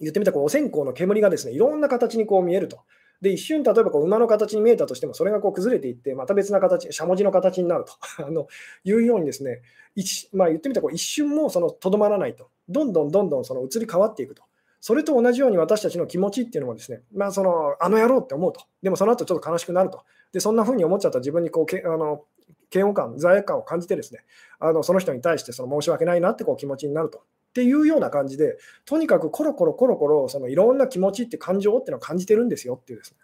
[0.00, 2.80] 言ってみたらお線香の煙がですね、いろんな形にこう見えると。
[3.20, 7.92] で、一瞬、例えばこう馬の形に見えたとしても、それがこう崩れていって、また別な形、しゃもじの形になると
[8.26, 8.48] あの
[8.84, 9.62] いうようにですね、
[9.94, 14.42] 一まあ、言ってみたらこう一瞬もとどまらないと、どんどんどんどんその移り変わっていくと。
[14.80, 18.60] それと同じように私たちの気持ちっていうのもですね、まあ、そのあの野郎って思うと。
[18.82, 20.04] でもその後ちょっと悲しくなると。
[20.32, 22.24] で、そんな風に思っちゃった自分にこうけあの
[22.72, 24.20] 嫌悪感、罪悪感を感じてですね、
[24.58, 27.18] あのその人に対してその申し訳ないなってこう気持ちになると。
[27.18, 27.22] っ
[27.56, 33.18] ていうような感じで、とにかくコロコロコロコロ、そのいろんな気持ちって感情っていうのを感じてるんですよっていうですね。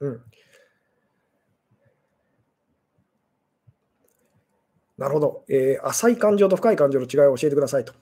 [0.00, 0.22] うん。
[5.02, 7.92] なるほど、えー、浅い感情と深い感情の違いを教えてくださいと。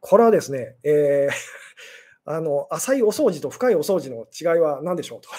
[0.00, 1.32] これはですね、えー、
[2.30, 5.30] あの浅いお掃除と深いお掃除の違いは何でしょうと。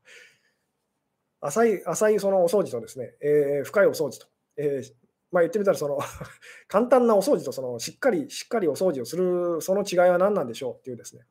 [1.46, 4.26] 浅い浅いそのお掃除とですね、えー、深いお掃除と。
[4.56, 4.94] えー
[5.30, 5.98] まあ、言ってみたらその
[6.68, 11.26] 簡単なお掃除とそのしっかりしっかりお掃除をするその違いは何なんでしょうっていうですね。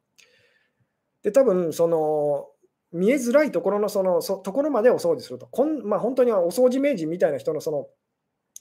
[1.23, 2.51] で多分その
[2.91, 7.87] 見えづらいところのそのそところまでお掃除すると、こんまあ、本当にお掃除名人みたいな人のその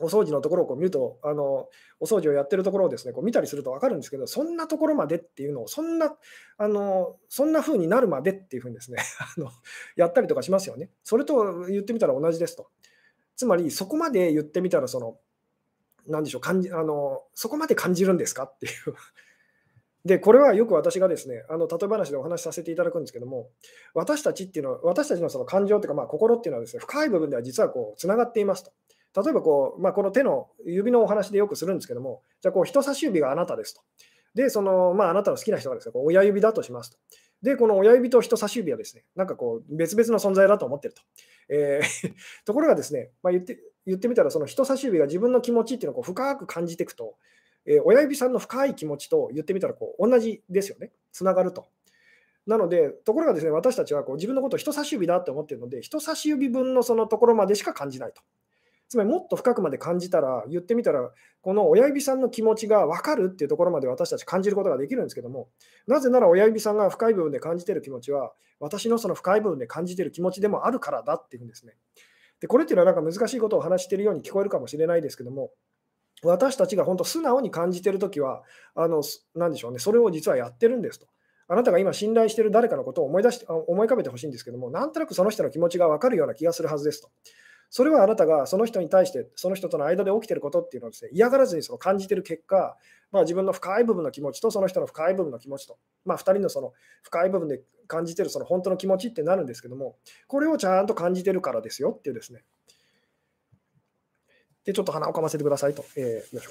[0.02, 1.68] お掃除のところをこう見るとあの、
[2.00, 6.14] お掃除をやってるところをですねこう見たりすると分かるんですけど、そんなところまでっていうのを、そんな
[6.58, 8.98] あのそんな風になるまでっていうふうにですね
[9.36, 9.50] あの
[9.96, 10.90] やったりとかしますよね。
[11.02, 12.68] それと言ってみたら同じですと。
[13.36, 15.18] つまり、そこまで言ってみたら、その、
[16.06, 18.72] なんでしょう感じあの、そこまで感じるんですかっていう
[20.04, 23.50] で、これはよく私がですね、あの例え話でお話しさせていただくんですけども、
[23.94, 28.72] 私たちっていうのは、私たちのその感情というか、まあ、心っていうのはですね、深い部分では実はこうつながっていますと。
[29.14, 33.82] 例えばこう、まあ、この手の指のお話でよくするんですけども、じゃあこう人差し指があなたですと。
[34.34, 36.98] で、その、まあ、あなたの好きな人がですね、こう親指だとしますと。
[37.42, 41.02] で、この親指と人差し指はですね、なんかこう、別々の存在だと思ってると。
[41.48, 42.14] えー、
[42.46, 47.16] ところがですね、まあ、言って言ってみたら、その人差し指が自分の気持ちっていうのをこう深く感じていくと、
[47.66, 50.92] えー、親指さんの深い気持ちと言ってみたらこう同じですよね。
[51.12, 51.66] つながると。
[52.46, 58.22] なので、ところがですね、私たちはこう自分のことを人差し指だって思っているので、人差し指分のそのところまでしか感じないと。
[58.92, 65.48] つまりもっと深くまで感じたら、言ってみたら、この親指さんの気持ちが分かるっていうところまで私たち感じることができるんですけども、
[65.86, 71.72] なぜなら親指さんが深い部分で感じてる気持ちは、私のその深い部分で感じてる気持ちでもあるからだっていうんですね。
[72.40, 75.52] で、これっていうのはなんか難しいことを話しているように聞こえるかもしれないですけども、
[76.22, 78.42] 私たちが本当素直に感じてるときは、
[78.74, 79.02] あの、
[79.34, 81.06] なでしょうね、それを実はやってるんですと。
[81.48, 87.10] あなたが今信頼している誰かのことを思い出して思い浮かべてほしいんですけども、なんとなくその人の気持ちが分かるような気がするはずですと。
[87.74, 92.76] それはあなたがその人に対して、その人との間で起きていることっていうのをです、ね、嫌がらずにその感じている結果、
[93.10, 99.96] まあ、自分の深い部分の気持ちとその人の深い部分の気持ちと、まあ、2人のその深い部分で感じているその本当の気持ちってなるんですけども、
[100.26, 102.42] これをちゃんと感じているからですよっていうですね。
[104.66, 105.82] で、ちょっと鼻をかませてくださいと。
[105.96, 106.50] えー、よいしょ。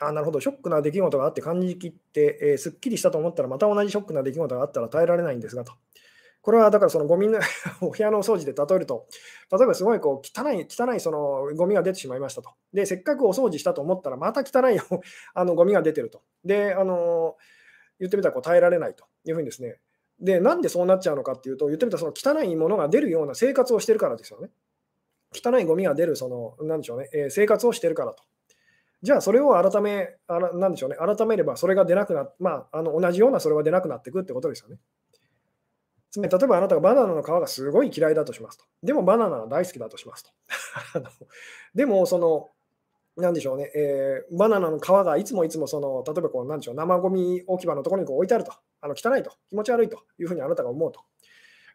[0.00, 5.72] あなるほど、ショックな出来事があって感じきって、えー、すっきりしたと思ったら、また同じショックな出来事があったら耐えられないんですがと。
[6.42, 7.40] これはだからそのゴミの
[7.82, 9.08] お部屋のお掃除で例えると、
[9.50, 12.50] 例えばすごいこう汚い、汚いそのゴミが出てしまいましたと。
[12.72, 14.78] で、せっかくお掃除したと思ったら、また汚い
[15.34, 16.22] あのゴミが出てると。
[16.44, 17.36] で、あの
[17.98, 19.80] 言ってみたらこう耐えられないというふうにですね。
[20.20, 24.50] で、なんでそうなっちゃうのかっていうと、言ってみたらその汚いものが出るような生活をしてるからですよね。
[25.34, 28.22] 汚いゴミが出る、その、なんでしょうね、えー、生活をしてるからと。
[29.06, 34.78] じゃあ、それを改め、あらなんでしょうね、改めればそれが出なくなまあ、あの同じようなそれは出なくなっていくってことですよね。
[36.10, 38.64] つまり、例えばあなたがバナナの皮がすごい嫌いだとしますと。
[38.82, 40.30] でも、バナナは大好きだとしますと。
[41.76, 42.50] でも、その、
[43.16, 50.98] なんでしょうね、えー、バナナの皮がいつもいつもその、例えばこう、なんでしょう、生ゴミ置き場のところにこう置いてあると、あの汚いと、気持ち悪いというふうにあなたが思うと。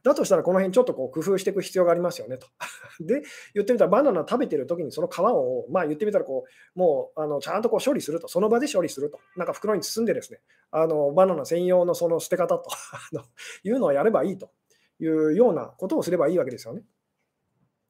[0.04, 2.48] だとしたら、この辺ちょっとこう工夫していく必要がありますよねと。
[3.00, 3.22] で、
[3.54, 6.46] 言ってみたら、バナナ食べてる時にその皮を、まあ言ってみたらこ
[6.76, 10.40] う、もうあのちゃんとこう処理すると、その場で処理すると、なんか袋に包んでですね、
[10.72, 12.70] あのバナナ専用のその捨て方と
[13.64, 14.52] いうのをやればいいと
[15.00, 16.84] いうようなことをすればいいわけですよね。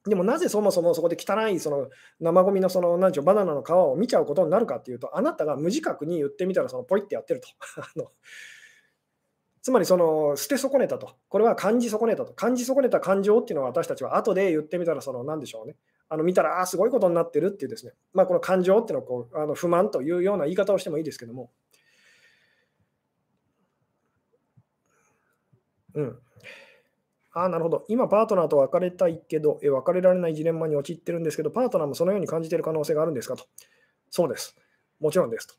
[0.05, 1.87] でもなぜそもそもそこで汚いその
[2.19, 7.47] 生ゴミのその何でしょうバナナの皮を見ちゃうことになるかっていうと、あなたが無自覚に言ってみたらそのポイってやってると。
[9.61, 11.15] つまりその捨て損ねたと。
[11.29, 12.33] これは感じ損ねたと。
[12.33, 15.75] 感じ損ねた感情っていうのは私たちは後で言ってみたらその何でしょうね。
[16.09, 17.93] あの見たら、ああ、すごいことになってるっていうですね。
[18.13, 21.51] まあこの感情っていうのをこうあの不満というような言い方をしてもいいですけども。
[25.93, 26.19] うん。
[27.33, 27.85] ああ、なるほど。
[27.87, 33.45] 今、パートナーと別れたいけど、え別れられないジレンマに陥ってるんですけど、パートナーもそのように感じている可能性があるんですかと。
[34.09, 34.55] そうです。
[34.99, 35.53] もちろんですと。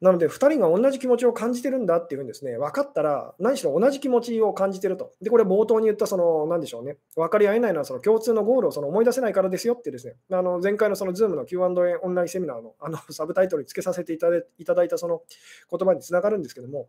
[0.00, 5.12] なので、2人が同じ気持ちを感じてるんだっていうふうにですね、分かったら、何しろ同じ気持ちを感じてると。
[5.20, 15.22] で、これ冒頭に言った、その、なんでしょうね、分かり合えないのは、その共通のゴールをその思い出せないからですよってですね、あの前回のその Zoom の Q&A オンラインセミナーの あのサブタイトルにつけさせていただいたその
[15.70, 16.88] 言葉につながるんですけども、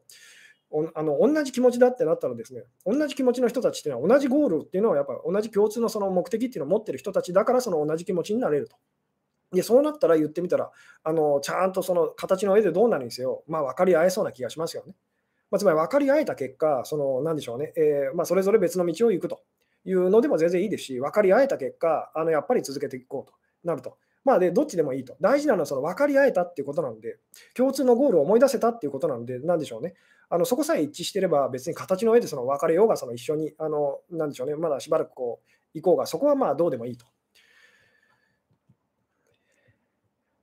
[0.93, 8.76] あの同じ気持ちだってなったらですね、同じ気持ちの人たちっていうのは、同じゴールっていうのは、やっぱ同じ共通のその目的っていうのを持ってる人たちだから、その同じ気持ちになれると。
[9.52, 10.72] で、そうなったら言ってみたら、
[11.04, 14.93] あのちゃんとその形の上でどうなるにせよ、まあ、分かり合えそうな気がしますよね。
[15.52, 19.41] まあ、つまり分かり合えた結果、その何でしょうね、えー、まあ、それぞれ別の道を行くと
[19.86, 23.34] いうのでも全然いいですし、分かり合えた結果、あのやっぱり続けていこうと
[23.64, 23.97] なると。
[24.26, 25.16] まあ、でどっちでもいいと。
[25.22, 27.18] 大事なのはその分かり合えたっていうことなので、
[27.56, 29.95] 共通のゴールを思い出せたっていうことなので、なんでしょうね。
[30.30, 37.08] あのそこさえ一致してれば、別に形の上でその別れようがその一緒に、あのなんでしょうね、まだしばらくこう行こうが、そこはまあどうでもいいと。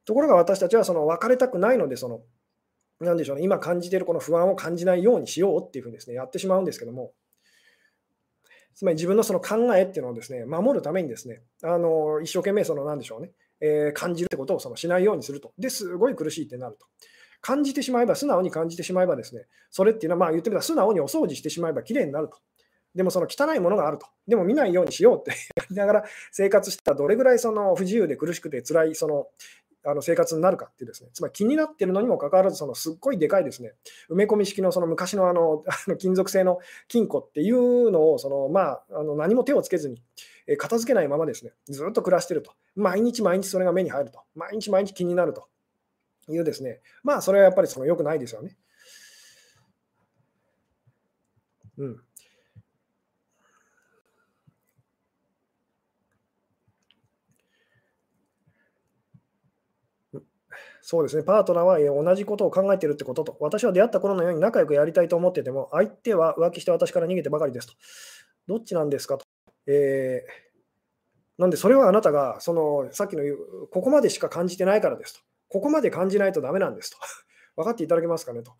[0.06, 2.20] ところが私たちはその別れたくないので、その
[3.00, 7.12] なんでしょうね、今感じているこの不安を感じないようにしようっていうふうにですね、やってしまうんですけども、
[8.74, 15.52] つまり自分のその考えっていうのをですね、守るためにですね、あの一生懸命そのなんでしょうね、えー、感じるってことをそのしないようにすると。
[15.58, 16.86] ですごい苦しいってなると。
[17.40, 22.38] 感じてしまえば、素直に感じてしまえばですね、それっていうのは、まあ言ってみたら素直にお掃除してしまえばきれいになると。
[22.94, 24.06] でもその汚いものがあると。
[24.26, 29.28] でも見ないようにしようって やりながら生活したらどれぐらいその不自由で苦しくて辛いその
[29.86, 33.74] あの生活になるかっていうですね、つまり気になってるのにもかかわらず、そのすっごいでかいですね、
[34.10, 36.58] 埋め込み式のその昔のあの あの金属製の
[36.88, 40.02] 金庫っていうのをその、まあ、あの何も手をつけずに、
[40.48, 42.52] え片付けないままですね、ずっと暮らしてると。
[42.74, 44.20] 毎日毎日それが目に入ると。
[44.34, 45.48] 毎日毎日気になると
[46.28, 48.56] いうですね、まあそれはやっぱりその良くないですよね。
[51.78, 52.05] うん。
[60.88, 67.72] そうですね、パートナーは同じことを考えているってことと、私は出会った頃のように仲良くやりたいと思ってても、相手は浮気して私から逃げてばかりですと。
[68.46, 69.24] どっちなんですかと。
[69.66, 75.20] えー、なんで、それはあなたが、そのさっきの言う、ここまでしか感じてないからですと。
[75.48, 76.98] ここまで感じないとダメなんですと。
[77.56, 78.52] 分かっていただけますかねと。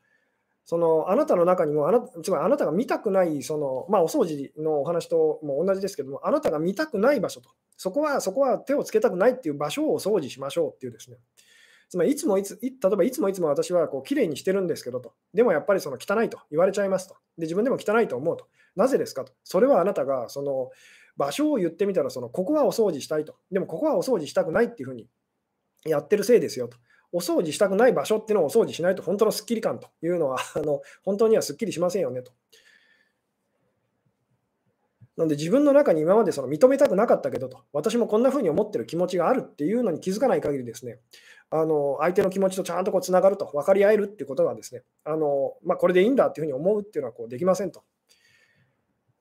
[0.65, 11.19] そのあなたの中にもあな、つまりあなたが見たくないその、まあ、お掃除のお話とも同じですけども、あなたが見たくない場所と、そこはそこは手をつけたくないっていう場所をお掃除しましょうっていうですね、
[11.89, 17.15] つまりいつもいつ、例えばいつもいつも私はこう綺麗にしてるんですけどと、でもやっぱりその汚いと言われちゃいますと。
[17.39, 18.49] で、自分でも汚いと思うと。
[18.75, 19.33] なぜですかと。
[19.45, 20.71] それはあなたがその
[21.17, 23.37] 場所を言ってみたら、そのここはお掃除したいと。
[23.51, 25.09] でもここはお掃除したくないっていうふうに
[25.85, 26.77] やってるせいですよと。
[27.13, 32.33] お掃除したくない場所っていうのをお掃除しないと本当のスッキリ感というのはあの本当にはすっきりしませんよねと。
[35.17, 40.99] なので自分の中に今までその認めたくなかったけどと、私もこんな風に思ってる気持ちがあるっていうのに気づかない限りですね、
[41.51, 47.83] あの相手の気持ちとちゃんとこうつながると、分かり合えるっていうことがですね、あのまあ、これでいいんだっていうふうに思うっていうのはこうできませんと。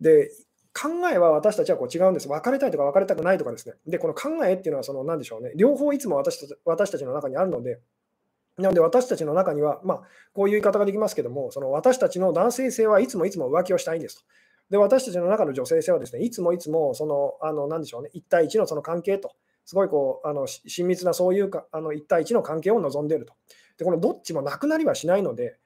[0.01, 0.29] で、
[0.73, 2.27] 考えは私たちはこう違うんです。
[2.27, 3.75] 別れたいとか別れたくないとかですね。
[3.87, 7.79] で、この考えっていうのはその何でしょうね、両方いつも私たち私たちの中にあるので、
[8.57, 10.01] なので私たちの中には、まあ、
[10.33, 14.23] こういう言い方ができますけども、その私たちの男性性はいつもいつも浮気をしたいんですと。
[14.69, 19.31] で、私たちの中の女性性はですね、いつもいつも、その、あの、なんでしょうね、1対1のその関係と、
[19.65, 23.33] すごいこう、あの親密なそういうか、あの1対1の関係を望んでいると。
[23.77, 25.57] で、このどっちもなくなりはしないので、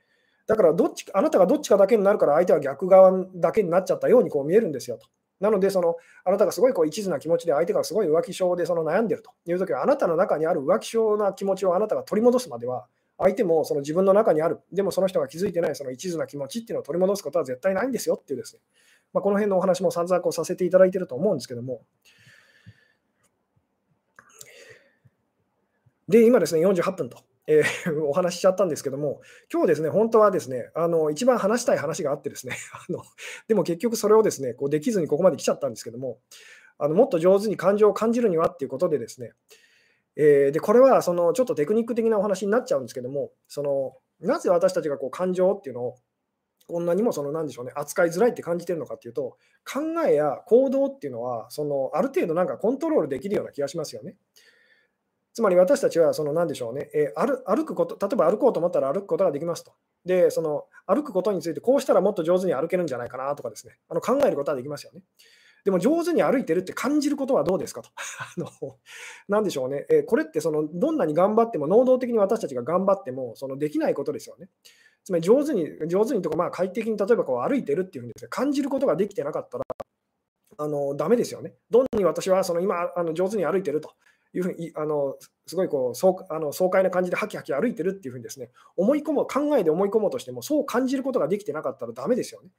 [0.47, 5.07] だからどっち、あなたがどっちかだけになるから、相手は逆側だけになっちゃったようにこう見えるんですよと。
[5.39, 5.95] なので、その
[6.25, 12.87] あなたがすごいこう一途な気持ちで、相手がすごい浮気症でその悩んでるというときは、あなたの中にある浮気症な気持ちをあなたが取り戻すまでは、
[13.19, 18.61] 相手もその自分の中にある、でもその人が気づいてないその一途な気持ちっていうのを取り戻すことは絶対ないんですよっていうですね、
[19.13, 21.81] まあ、この辺のお話も散々こうさせていただいていると思うんですけども、
[26.07, 33.03] で、今ですね、48分と、えー、 お話ししちゃったんですけども、今日ですね、本当はですね、あの一番話したい話があってですね、 あの
[33.47, 36.19] でも結局それをですね、こうできずにここまで来ちゃったんですけども、
[36.79, 39.33] あのもっと上手に感情を感じるにはっていうことでですね、
[40.15, 45.95] えー、でこれはそのちょっとテクニック的なお話になっちゃうんですけども、そのなぜ私たちがこう感情っていうのを
[46.69, 54.15] こんなにもその何でしょうね扱いづらいって感じてるのかっていうと考えや行動っていうのはそのある程度なんかコントロールできるような気がしますよね。
[55.33, 59.71] つまり私たちはその何でしょうね、えー、歩くこと、例えば歩こうと思ったら歩くことができますと。
[60.03, 65.01] で、その歩くことについてこうしたらもっと上手に歩けるんじゃないかなとかですね、あの考えることはできますよね。
[65.65, 67.89] でも上手に歩いてるって感じることはどうですかと。
[68.19, 68.77] あの
[69.27, 74.49] 何でしょうね、え、これってそのどんなに頑張っても、能動的に私たちが頑張ってもそのできないことですよね。
[75.09, 79.63] つまり上手に、上手にとか、まあ快適に例えばこう歩いてるっていうふうにです、ね、感じることができてなかったら、
[80.59, 81.55] あのダメですよね。
[81.71, 83.93] どんなに私はその今あの上手に歩いてると
[84.35, 85.15] いうふうに、あの
[85.47, 92.49] すごいこう爽あの爽快な感じでハキハキ歩いてるっていうふうにですね、思い込も、考えで思い込もうとしても、そう感じることができてなかったらダメですよね。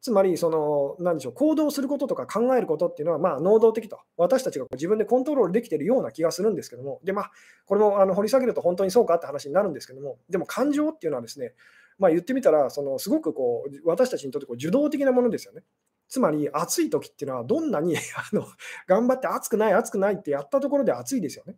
[0.00, 7.30] つまり、その、なんでしょう、行動することとか考えることっていうのは、まあ、能動的と、私たちが自分でコントロールできているような気がするんですけども、で、まあ、
[7.66, 11.52] これもあの掘り下げると本当にそうかって話になるんですけども、でも感情っていうのはですね、
[12.00, 15.62] まあ、言ってみたら、そのすごくこう私たちにとってこう受動的なものですよね。
[16.08, 18.46] つまり、暑い時っていうのは、どんなに あの
[18.88, 21.56] 頑張って暑くない、暑くないってやったところで暑いですよね。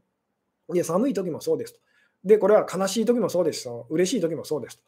[0.74, 1.80] いや、寒い時もそうですと。
[2.24, 4.82] で、これは悲しい時もそうですと、嬉しい時もそうですと。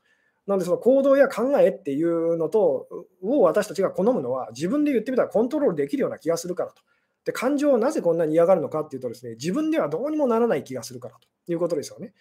[0.47, 2.89] なので、その行動や考えっていうのと
[3.23, 6.83] を私たちが好むのは、自分で言ってみたらコントロールできるような気がするからと。
[7.25, 11.15] で、感情をなぜこんなに嫌がるのかっていうとですね、自分ではどうにもならない気がするから
[11.47, 12.13] ということですよね。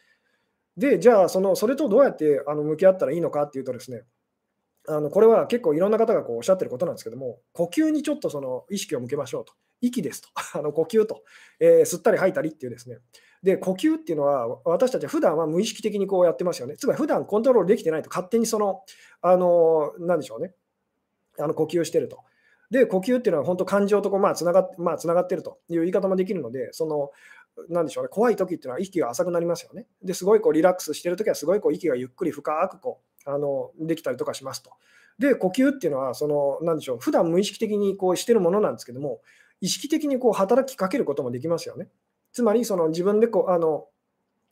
[0.78, 4.04] で、じゃあ、そのそれとどうやってあの向き合ったらいいのかっていうとですね、
[4.88, 9.54] あのこれは結構いろんな方がこうおっしゃってることなんですけども、呼吸にちょっとその意識を向けましょうと。
[9.82, 10.30] 息ですと。
[10.58, 11.24] あの呼吸と、
[11.60, 13.00] えー、吸ったり吐いたりっていうですね。
[13.44, 16.78] で、呼吸っていうのは、私たちは普段は無意識的にこうやってますよね。
[16.78, 18.82] つまり普段コントロールできてないと勝手にその、
[19.22, 20.56] あの、なんでしょうね。
[21.38, 22.20] あの呼吸してると。
[22.72, 27.12] で、呼吸っていうのは本当感情とこう、まあ、つながっ、まあ、つながってるという言い方もできるので、その、
[27.70, 29.86] なんでしょうね、怖い時っていうのは息が浅くなりますよね。
[30.02, 34.72] ですごいこうリラックスしてる時はすごいこう息がゆっくり深くこうあのできたりとかしますと。
[35.20, 39.22] で、呼吸っていうのは、その、なんでしょう、普段無意識的にこうしてるものなんですけども、
[39.62, 41.88] 意識的にこう働きかけることもできますよね。
[42.32, 43.88] つまり、その自分でこう、あの、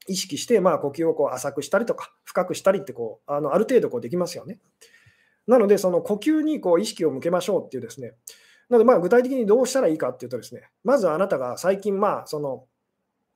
[0.08, 4.60] 意識して、まあ、呼吸をこう浅くしたりとか、深くしたりってこう、あのある程度こうできますよね。
[5.48, 8.14] なので、その呼吸にこう意識を向けましょうっていうですね、
[8.70, 12.66] なので、まあ、具体的にどうしたらいいかっていうとですね、まずあなたが最近、まあ、その、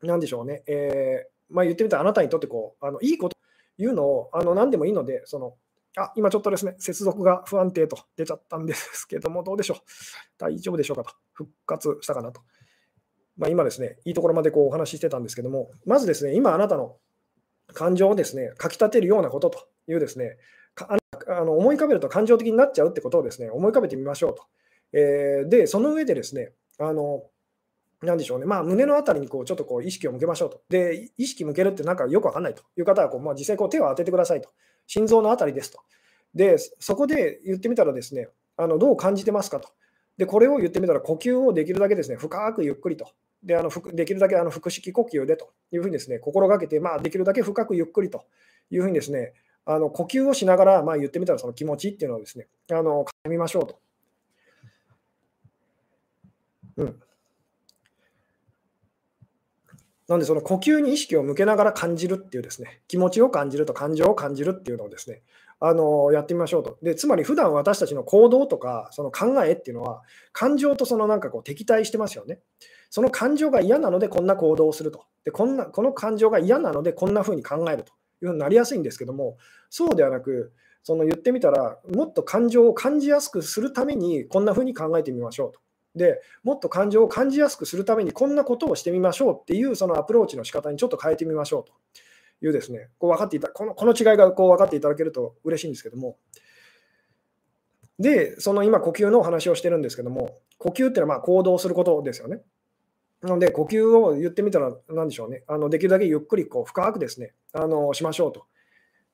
[0.06, 3.38] なんでしょうね、えー、まあ、言ってみたらあなたにとってこう、あのいいこと
[3.78, 5.56] いうのを、あの何でもいいので、その、
[5.98, 9.78] あ、今ちょっとですね、接続が不安定と出ちゃったんですけども、どうでしょう。
[10.38, 11.14] 大丈夫でしょうかと。
[11.34, 12.42] 復活したかなと。
[13.38, 16.98] まあ、今ですね、いいところまでこうお話ししてたんですけども、まずですね、今あなたの
[17.74, 20.38] 感情をですね、かきたてるようなことというですね、
[21.28, 24.44] あの思い浮かべると感情的になっちゃうってことをですね、思い浮かべてみましょうと。
[24.94, 27.24] えー、で、その上でですね、あの、
[28.06, 30.62] なんでしょうね、まあ、胸のあたりにこうちょっとこう意識を向けましょうと。
[30.70, 34.50] で、意識向けるってなんかよくわかんないという方はこう、まあ、実際こう手を当ててくださいと。
[34.88, 35.80] 心臓のあたりですと。
[36.34, 38.28] で、そこで言ってみたらですね、
[38.58, 39.70] あのどう感じてますかと。
[40.18, 43.10] で、これを言ってみたら呼吸をできるだけですね、深くゆっくりと。
[43.44, 48.26] で、あのできるだけあの腹式呼吸でというふうにですね、心がけて、まあ、できるだけ深くゆっくりと
[48.72, 49.34] いうふうにですね、
[49.66, 53.80] あの呼吸をしながら、まあ、言ってみたらその気持ちっていうのをですね、あの感じみましょうと。
[56.78, 57.00] うん。
[60.08, 65.24] なんで、その呼吸に意識を向けながら感じるっていうですね、気持ちを感じると感情を感じるっていうのをですね、
[65.60, 66.78] あのやってみましょうと。
[66.84, 72.40] で、つまり普段私たちの行動とか、その考えっていうのは、感情とそのなんかこう敵対してますよね。
[72.90, 75.06] その感情が嫌なのでこんな行動をすると。
[75.24, 79.38] で、こんなこの感情が嫌なのでこんな風に考えるというふうになりやすいんですけども、
[79.70, 80.54] そうではなく、
[80.84, 85.60] その言ってみたら、もっと感情を感じやすくするためにこんな風に考えてみましょうと。
[85.96, 91.74] でもっと感情を感じやすくするためにこんなことをしてみましょうっていうそのアプローチの仕方にちょっと変えてみましょうと
[92.46, 96.18] いうですね、こう分かっていたこのこの違いがこう分かっていただけると嬉しいんですけども、
[98.00, 102.42] で、その今、呼吸のお話をしてるんですけども、呼吸っていうのはま行動することですよね。
[103.22, 108.46] なので、呼吸を言ってみたら、なんでしょうね、あのできるだけゆっくりこう深くですねあのしましょうと。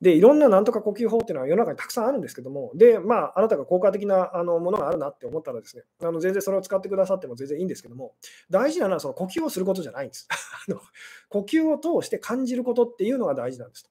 [0.02, 8.14] で、いろんななんとか呼吸法っていうのは世の中にたくさんあるんですけども、で、まあ、あなたが効果的なあのものがあるなって思ったらですね、あの全然それを使ってくださっても全然いいんですけども、
[8.50, 10.26] 大事なのはその呼吸をすることじゃないんです。
[10.68, 10.80] あの
[11.28, 13.88] 呼吸を通して感じることっていうのが大事なんです。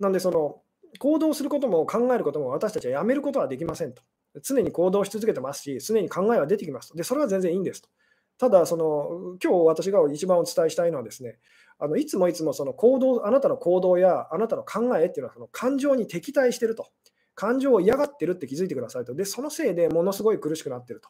[0.00, 0.62] なんで、その
[0.98, 4.02] 行動することも考えることも私たちはやめることはできませんと。
[4.42, 6.96] 常に行動し続けてますし、常に考えは出てきますと。
[6.96, 7.90] で、それは全然いいんですと。
[8.38, 11.38] ただ、その今日私が一番お伝えしたいのはですね、
[11.78, 16.88] あのいつもいつもその行動、あなたの行動やあなたの考えっていうのはその感情に敵対してると。
[17.34, 19.14] 感情を嫌がってるって気づいてくださいと。
[19.14, 21.08] で、そのせいでものすごい苦しくなってると。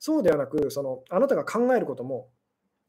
[0.00, 2.28] そうではなく、そのあなたが考えることも、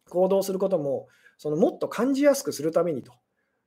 [0.09, 1.07] 行動することも、
[1.37, 3.13] そのもっと感じやすくするためにと。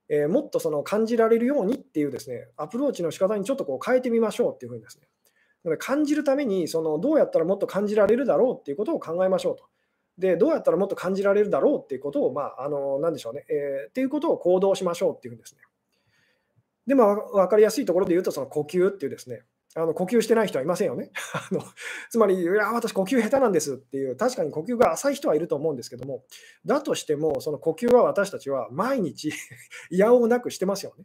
[0.09, 5.77] えー、もっとその感じられるようにっていうですね、アプローチの仕方にちょっとこう変えてみましょうっていうふうにですね。
[5.79, 9.65] 感じるためにそのどうやったらもっと感じられるだろうっていうことを考えましょうと。
[10.19, 15.61] で、どうやったらもっと感じられるだろうっていうことを、まあ、あの、なんでしょうね、えー、っていうことを行動しましょうっていうんですね。
[16.87, 19.43] で、まあ、分かりやすいところで言うと、その呼吸っていうですね、
[19.77, 21.11] あの呼吸してない人はいませんよね。
[21.35, 21.61] あの
[22.09, 26.25] つまり、いや、私、呼吸下手なんですっていう、確かに呼吸が浅い人はいると思うんですけども、
[26.65, 29.31] だとしても、その呼吸は私たちは毎日
[29.91, 31.05] いやおなくしてますよね。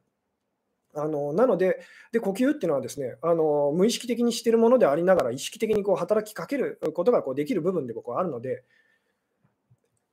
[0.96, 1.80] あのなので
[2.12, 8.64] で、呼吸っていうのはですねあの無意識的にしてるものでありながら、意識的にこう働きかけることがこうできる部分で僕はあるので、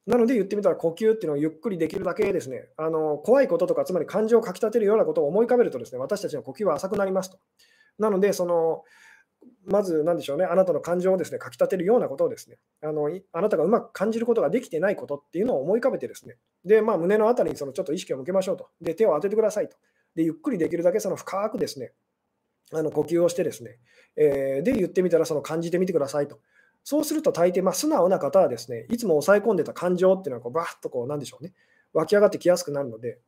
[0.07, 7.39] なので言ってみたら呼吸っていうのをゆっくりできるだけですね、あの怖いこととか、つまり感情をかきたてるようなことを思い浮かべるとですね、私たちの呼吸は浅くなりますと。
[7.99, 8.85] なので、その
[9.67, 18.69] まず何でしょうね、あなたの感情をですね、かきたてるようなことをですね、あのあなたがうまく感じることができてないことっていうのを思い浮かべてですね、で、まあ、胸のあたりにそのちょっと意識を向けましょうと。
[18.81, 19.77] で、手を当ててくださいと。
[20.15, 21.93] で、ゆっくりできるだけその深くですね、
[22.73, 23.79] あの呼吸をしてですね、
[24.17, 26.39] えー、で、言ってみたらその感じてみてくださいと。
[26.89, 31.53] そうすると大抵、まあ、素直な方はですね、いつも抑え込んでた感情っていうのはこうばーッとこう、なんでしょうね、
[31.93, 33.19] 湧き上がってきやすくなるので、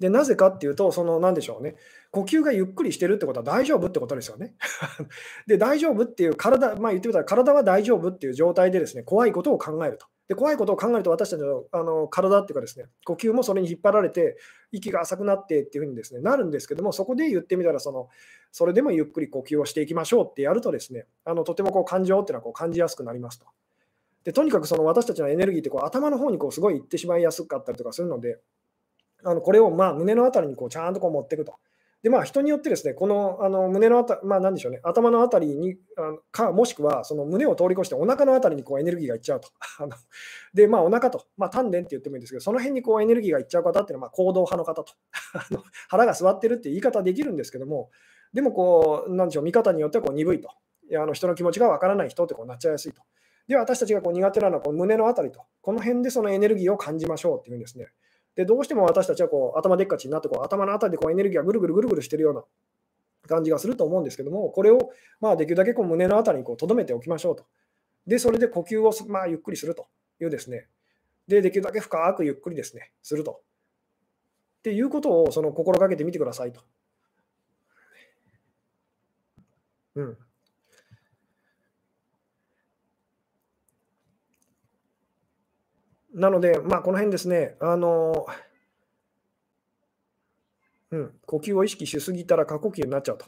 [0.00, 1.76] で、なぜかっていうと、その、なんでしょうね、
[2.10, 4.54] 呼吸がゆっくりしてるってことは大丈夫ってことですよね。
[5.46, 10.06] で、大丈夫っていう体、まあ言ってみたら体は大丈夫っていう状態でですね、怖いことを考えると。
[10.28, 14.38] で、怖いことを考えると私たちのあの体っていうかですね、呼吸もそれに引っ張られて、
[14.72, 18.08] 息が浅くなってっていうふうにですね、なるんですけども、そこで言ってみたら、その、
[18.50, 23.46] それでもゆっくり呼吸をしていきましょうってやるとですね、あのとてもこう感情っていうのはこう感じやすくなりますと。
[24.24, 28.38] で、とにかくその私たちのエネルギーってこう頭の方にこうすごい行ってしまいやすかったりとかするので、
[29.22, 31.56] あのこれをまあ胸のあたりにこうちゃんとこう持っていくと。
[32.04, 39.48] でまあ、人によってですね、このあの胸のあたまあ、なんでしょうね、頭のあたりにあか、もしくはその胸を通り越してお腹のあたりにこうエネルギーがいっちゃうと。
[39.80, 39.96] あの
[40.52, 44.92] で、まあ、お腹と、まあ、丹田って言ってもいいんですけど、その辺にこうエネルギーがいっちゃう方っていうのは、ま、行動派の方と。
[45.88, 47.88] 腹が座ってるって言い方できるんですけども、
[48.34, 50.50] でもこう、なんでしょう、見方によってはこう鈍いと。
[50.90, 53.00] いやあの人の気持ちがわからない人ってこうなっちゃいやすいと。
[53.48, 57.88] では、私たちがこう苦手なのはこう胸のあたりと、この辺でそのエネルギーを感じましょうっていうんですね。
[58.36, 62.44] で、どうしても私たちはこう頭でっかちになってこう、頭のあたりでこうエネルギーがぐるぐるぐるぐるしてるような
[63.28, 67.44] 感じがすると思うんですけども、これをまあできるだけこう胸のあたりにとどめておきましょうと。
[68.06, 69.86] で、それで呼吸をまあゆっくりすると
[70.20, 70.68] いうですね。
[71.28, 73.40] で、できるだけ深くゆっくりですね、すると。
[74.58, 76.60] っていうことをその心がけてみてくださいと。
[79.96, 80.18] うん。
[86.14, 88.26] なので、まあ、この辺ですね、あの、
[90.90, 93.26] うん、呼吸を意識しすぎたら過呼吸になっちゃうと。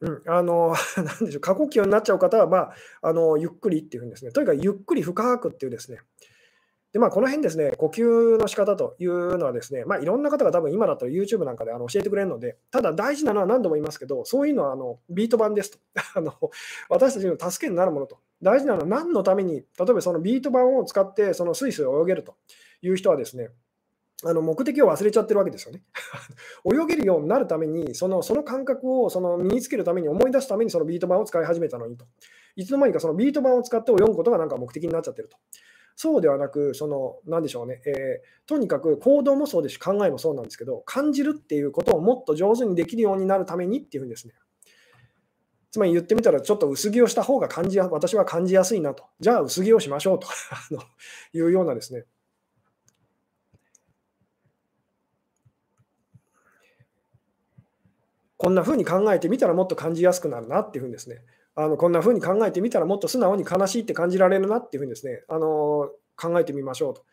[0.00, 6.00] うん、あの、 なんでしょう、過呼吸になっちゃう方は、まあ、あの、ゆっくりっていうふうにですね、とにかくゆっくり深くっていうですね、
[6.92, 15.78] で、まあ、この辺ですね、呼吸の仕方というのはですね、まあ、いろんな方が多分今だと YouTube なんかであの教えてくれるので、ただ大事なのは何度も言いますけど、そういうのはあのビート板ですと
[16.14, 16.34] あの。
[16.88, 18.18] 私たちの助けになるものと。
[18.42, 22.36] 大事なのは何のために、例えばそのビート板を使ってそのスイスイ泳げると
[22.82, 23.50] いう人はですね、
[24.24, 25.82] あの目的を忘れちゃってるわけですよね。
[26.64, 32.06] 泳げるようになるために、そのその感覚をその身につけるために、思い出すためにそのビート板を使い始めたのにと。
[32.56, 35.38] いつの間にかそのビート板を使って泳ぐことがなんか目的になっちゃってると。
[35.96, 44.34] そうではなく、その、なんでしょうね、えー、とにかく行動もそうですし、考えもそうなんですけど、感じるっていうことをもっと上手にできるようになるためにっていうふうにですね、
[45.70, 49.04] つまり言ってみたら、ちょっと薄着をした方が感じや、私は感じやすいなと。
[49.20, 50.26] じゃあ薄着をしましょうと
[51.32, 52.04] いうようなですね、
[58.36, 61.22] こんな風に考えてみたらもっと感じやすくなるなっていうふうにですね、
[61.54, 67.04] あのこんな風に考えてみたらもっと素直に悲しいって感じられるなっていうふうにですね、あの考えてみましょうと。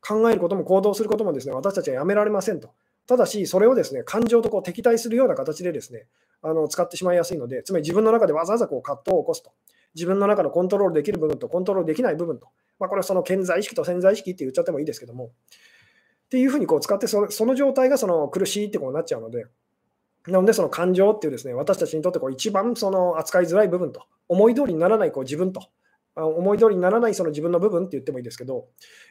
[0.00, 2.70] 考えることも行動することもですね、私たちはやめられませんと。
[3.06, 6.06] ただし、それをですね、感情とこう敵対するような形でですね、
[6.42, 9.52] あの使ってしまいやすいので、つまり自分の中でわざわざこう葛藤を起こすと。
[9.94, 12.48] 自分の中のコントロールできる部分とコントロールできない部分と。
[12.78, 15.26] まあ、これはその健在意識と潜在意識って言っちゃってもいいですけども。
[15.26, 19.46] っていうふうにこう使ってそ、その状態がその苦しいってことになっちゃうので、
[20.26, 25.68] なので、その感情っていうですね、私たちにとってこう一番その扱いづらい部分と、思い通りにならないこう自分と、
[26.16, 28.66] 思い通りにならないその自分の部分って言ってもいいですけど、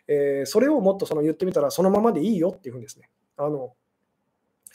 [0.07, 3.73] えー、それをもっとその言ってみたら、そのままでいいよっていうふうにですね、あの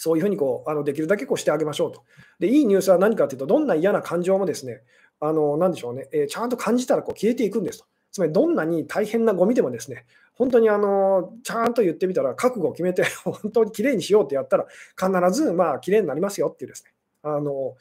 [0.03, 2.05] そういうふうにこうあのできるだけこうしてあげましょうと。
[2.39, 4.81] で、いいニュースは何かというと、どんな嫌な感情もですね、
[5.21, 7.85] あのなんでしょうね、えー、ちゃんと感じたらこう消えていくんですと。
[8.11, 14.67] つまり、どんなに大変なゴミでもですね、本当にあのちゃんと言ってみたら、覚悟を決めて、 本当にきれいにしようってやったら、
[14.99, 17.77] 必ずまあきれいになりますよっていうですね、あの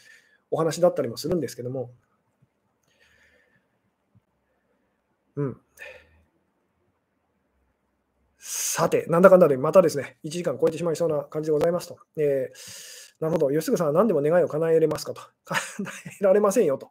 [0.52, 1.90] お話だったりもするんですけども。
[5.38, 5.62] うん。
[8.52, 12.00] さて、なんだかんだでまたですね、1時間超えてしまいそうな感じでございますと。
[12.18, 15.22] えー、なるほど、吉純さんは何でも願いを叶えれますかと。
[15.46, 15.60] 叶
[16.20, 16.90] えられませんよと。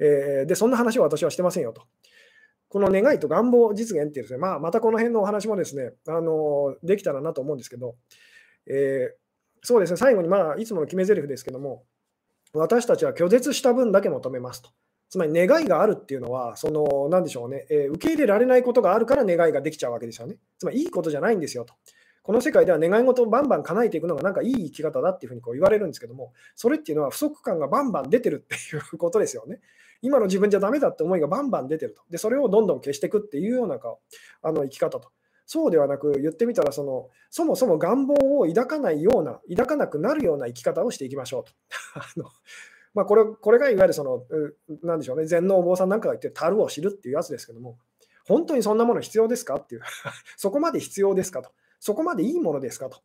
[0.00, 1.82] えー、で、そんな話を私はしてませんよと。
[2.68, 7.94] この願いと願望実現っていうですね、まあ、またこの辺のお話もですね、あのできたらなと思うんですけど、
[8.66, 9.14] え、
[9.62, 11.84] そうですね、最後に、まあ、いつもの決め台詞ですけども、
[12.52, 14.70] 私たちは拒絶した分だけ求めますと。
[15.08, 20.36] つまり願いがあるっていうのは、その、なんでしょうね、えー、受け入れられないことがあるから願いができちゃうわけですよね。
[20.58, 21.74] つまりいいことじゃないんですよと。
[22.28, 29.60] この世界では願い事をバンバン叶えていくのがなんかいい生き方だっていうふうにこう言われるんですけども、それっていうのは不足感がバンバン出てるっていうことですよね。
[30.02, 32.02] 今の自分じゃダメだって思いがバンバン出てると。
[32.10, 33.80] で、それをどんどん消していくっていうような
[34.42, 35.10] あの生き方と。
[35.46, 41.52] そうではなく、言ってみたらその、そもそも願望を抱かないような、抱かなくなるような生き方をしていきましょうと。
[41.98, 42.26] あの
[42.98, 44.24] まあ、これこれがいわゆるその、
[44.82, 47.78] なんでしょうね、禅のお坊さんなんかが言って、樽を知るっていうやつですけども、
[48.26, 49.82] 本当にそんなもの必要ですかっていう、
[50.36, 52.98] そこまで必要ですかと、そこまでいいものですかと、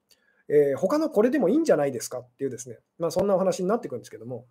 [0.48, 4.48] えー、他のこれでもいいんじゃないですかっていうですね、まあ、そんなお話になってくるんですけども、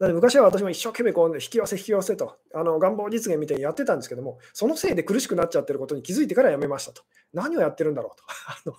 [0.00, 7.02] だって昔は私も一生懸命こう引き寄せ引き寄せとあの願望実現みたいにやってたんですけども、そのせいで苦しくなっちゃってることに気づいてからやめましたと。
[7.32, 8.24] 何をやってるんだろうと。
[8.48, 8.76] あの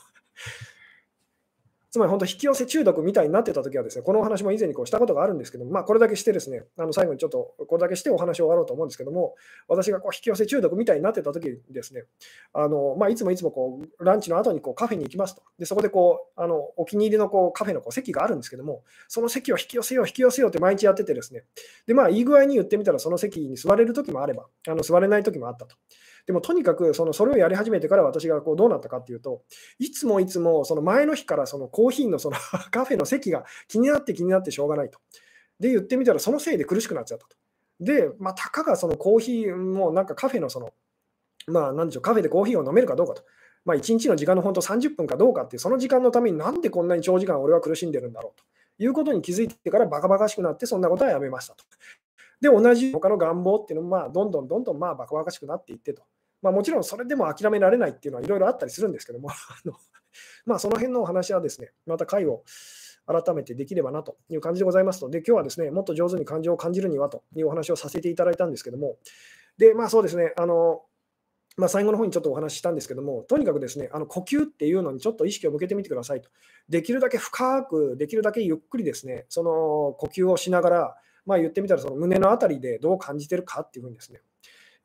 [1.96, 9.36] つまり本当、引き寄せ中毒みたいになってたときはですね、このお話も以前にこうしたことがあるんですけども、まあ、これだけしてですね、あの最後にちょっとこれだけしてお話を終わろうと思うんですけども、
[9.70, 12.04] 私がこう引き寄せ中毒みたいになってたときですね、
[12.52, 15.42] あのまあ、いつもいつもこうランチの後にこうカフェに行きますと。
[15.58, 21.46] で、そこでこうあのお気に入りのこうカフェのこう席があるんですけども、その席を引き寄せよう、引き寄せようって毎日やっててですね、
[21.88, 25.78] で、まあ、いい具合に言ってみたら、その席に座れるときもあれば、あの座れないときもあったと。
[26.26, 29.44] でもとにかくそのそれをやり始めてから私がこうどうなったかっていうと、
[29.78, 32.38] いつもいつもその前の日からそのコーヒーのその
[32.72, 35.00] カフェの席が気になって気になってしょうがないと。
[35.60, 37.36] で、言ってみたらそのせいで苦しくなっちゃったと。
[37.80, 40.74] で、まあ、たかがそのコーヒーもなんかカフェのその、
[41.48, 43.24] まあ、なんでしょう、カフェでコーヒーを飲めるかどうかと。
[43.64, 51.64] まあ、1日の時間の本当30分かどうかっていう、その時間のためになんでこんなに長時間俺は苦しんでるんだろうということに気づいてからバカバカしくなって、そんなことはやめましたと。
[52.42, 56.04] で、同じ他の願望っていうのも、まあ、どんどんどんどんまあバカバカしくなっていってと。
[56.46, 59.34] まあ、もちろんそれでも諦められないっていうのはいろいろあったりするんですけども、 あ
[59.66, 59.74] の
[60.46, 62.44] まあ、その辺のお話はですね、また回を
[63.08, 68.98] 改めてできればなという感じでございますので、今日はですね、もっと上手に感情を感じるにはというお話をさせていただいたんですけども、
[69.58, 70.84] で、まあそうですね、あの、
[71.58, 76.30] まあ、最後の方にちょっとお話ししたんですけども、とにかくですね、あの呼吸っていうのにちょっと意識を向けてみてくださいと。
[76.70, 84.22] できるだけ深く、できるだけゆっくりですね、その呼吸をしながら、まあ、言ってみたらその胸のあたりでどう感じてるかっていうふうにですね、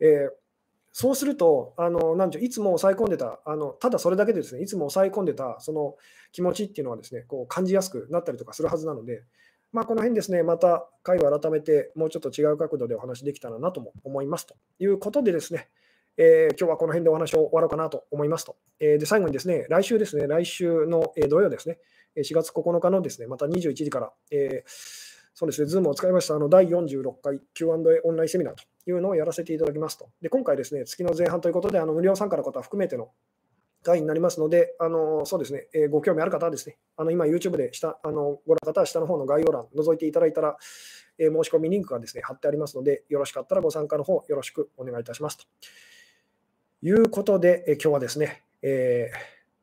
[0.01, 0.50] えー
[0.93, 5.97] そうすると、あのなんいつも抑え込んでたあの、ただそれだけでですね、いつも抑え込んでたその
[6.33, 9.23] 気持ちっていうのはですね、こう感じやすくなったりとかするはずなので、
[9.73, 15.69] まあ、この辺ですね、また回を改めてもうちょっと違う角度でお話できたらなとも思いますということでですね、
[16.17, 18.57] えー、今日はこの辺でお話を終わろうかなと思いますと。
[18.81, 21.79] えー、で最後にですね、来週ですね、来週の、土曜ですね、
[22.17, 25.10] 4月9日のですね、また21時から、えー
[25.41, 27.73] そうですね、Zoom を使いましたあの第46回 Q&A
[28.05, 30.11] オンラインセミナーというのをやらせていただきますと。
[30.21, 33.09] で今回ですね、月の前半ということで、あの無料参加の方含めての
[33.83, 40.59] 会になりますので、あのそうですね、えー、ご興味ある方はですね、あの今 YouTube で下あのご覧の方は下の方の概要欄覗いていただいたら、
[41.19, 45.45] えー、申し込みリンクがですね貼ってありますので、よろしかったらご参加の方よろしくお願いいたしますと。
[46.83, 49.11] いうことで、えー、今日はですね、え、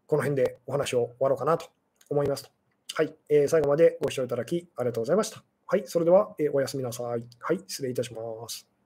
[0.07, 1.67] この辺でお話を終わろうかなと
[2.09, 2.49] 思いますと。
[2.95, 5.56] はい、え、最後までご視聴いただきありがとうございました。
[5.69, 7.27] はい、それでは、えおやすみなさい。
[7.39, 8.76] はい、失礼いたします。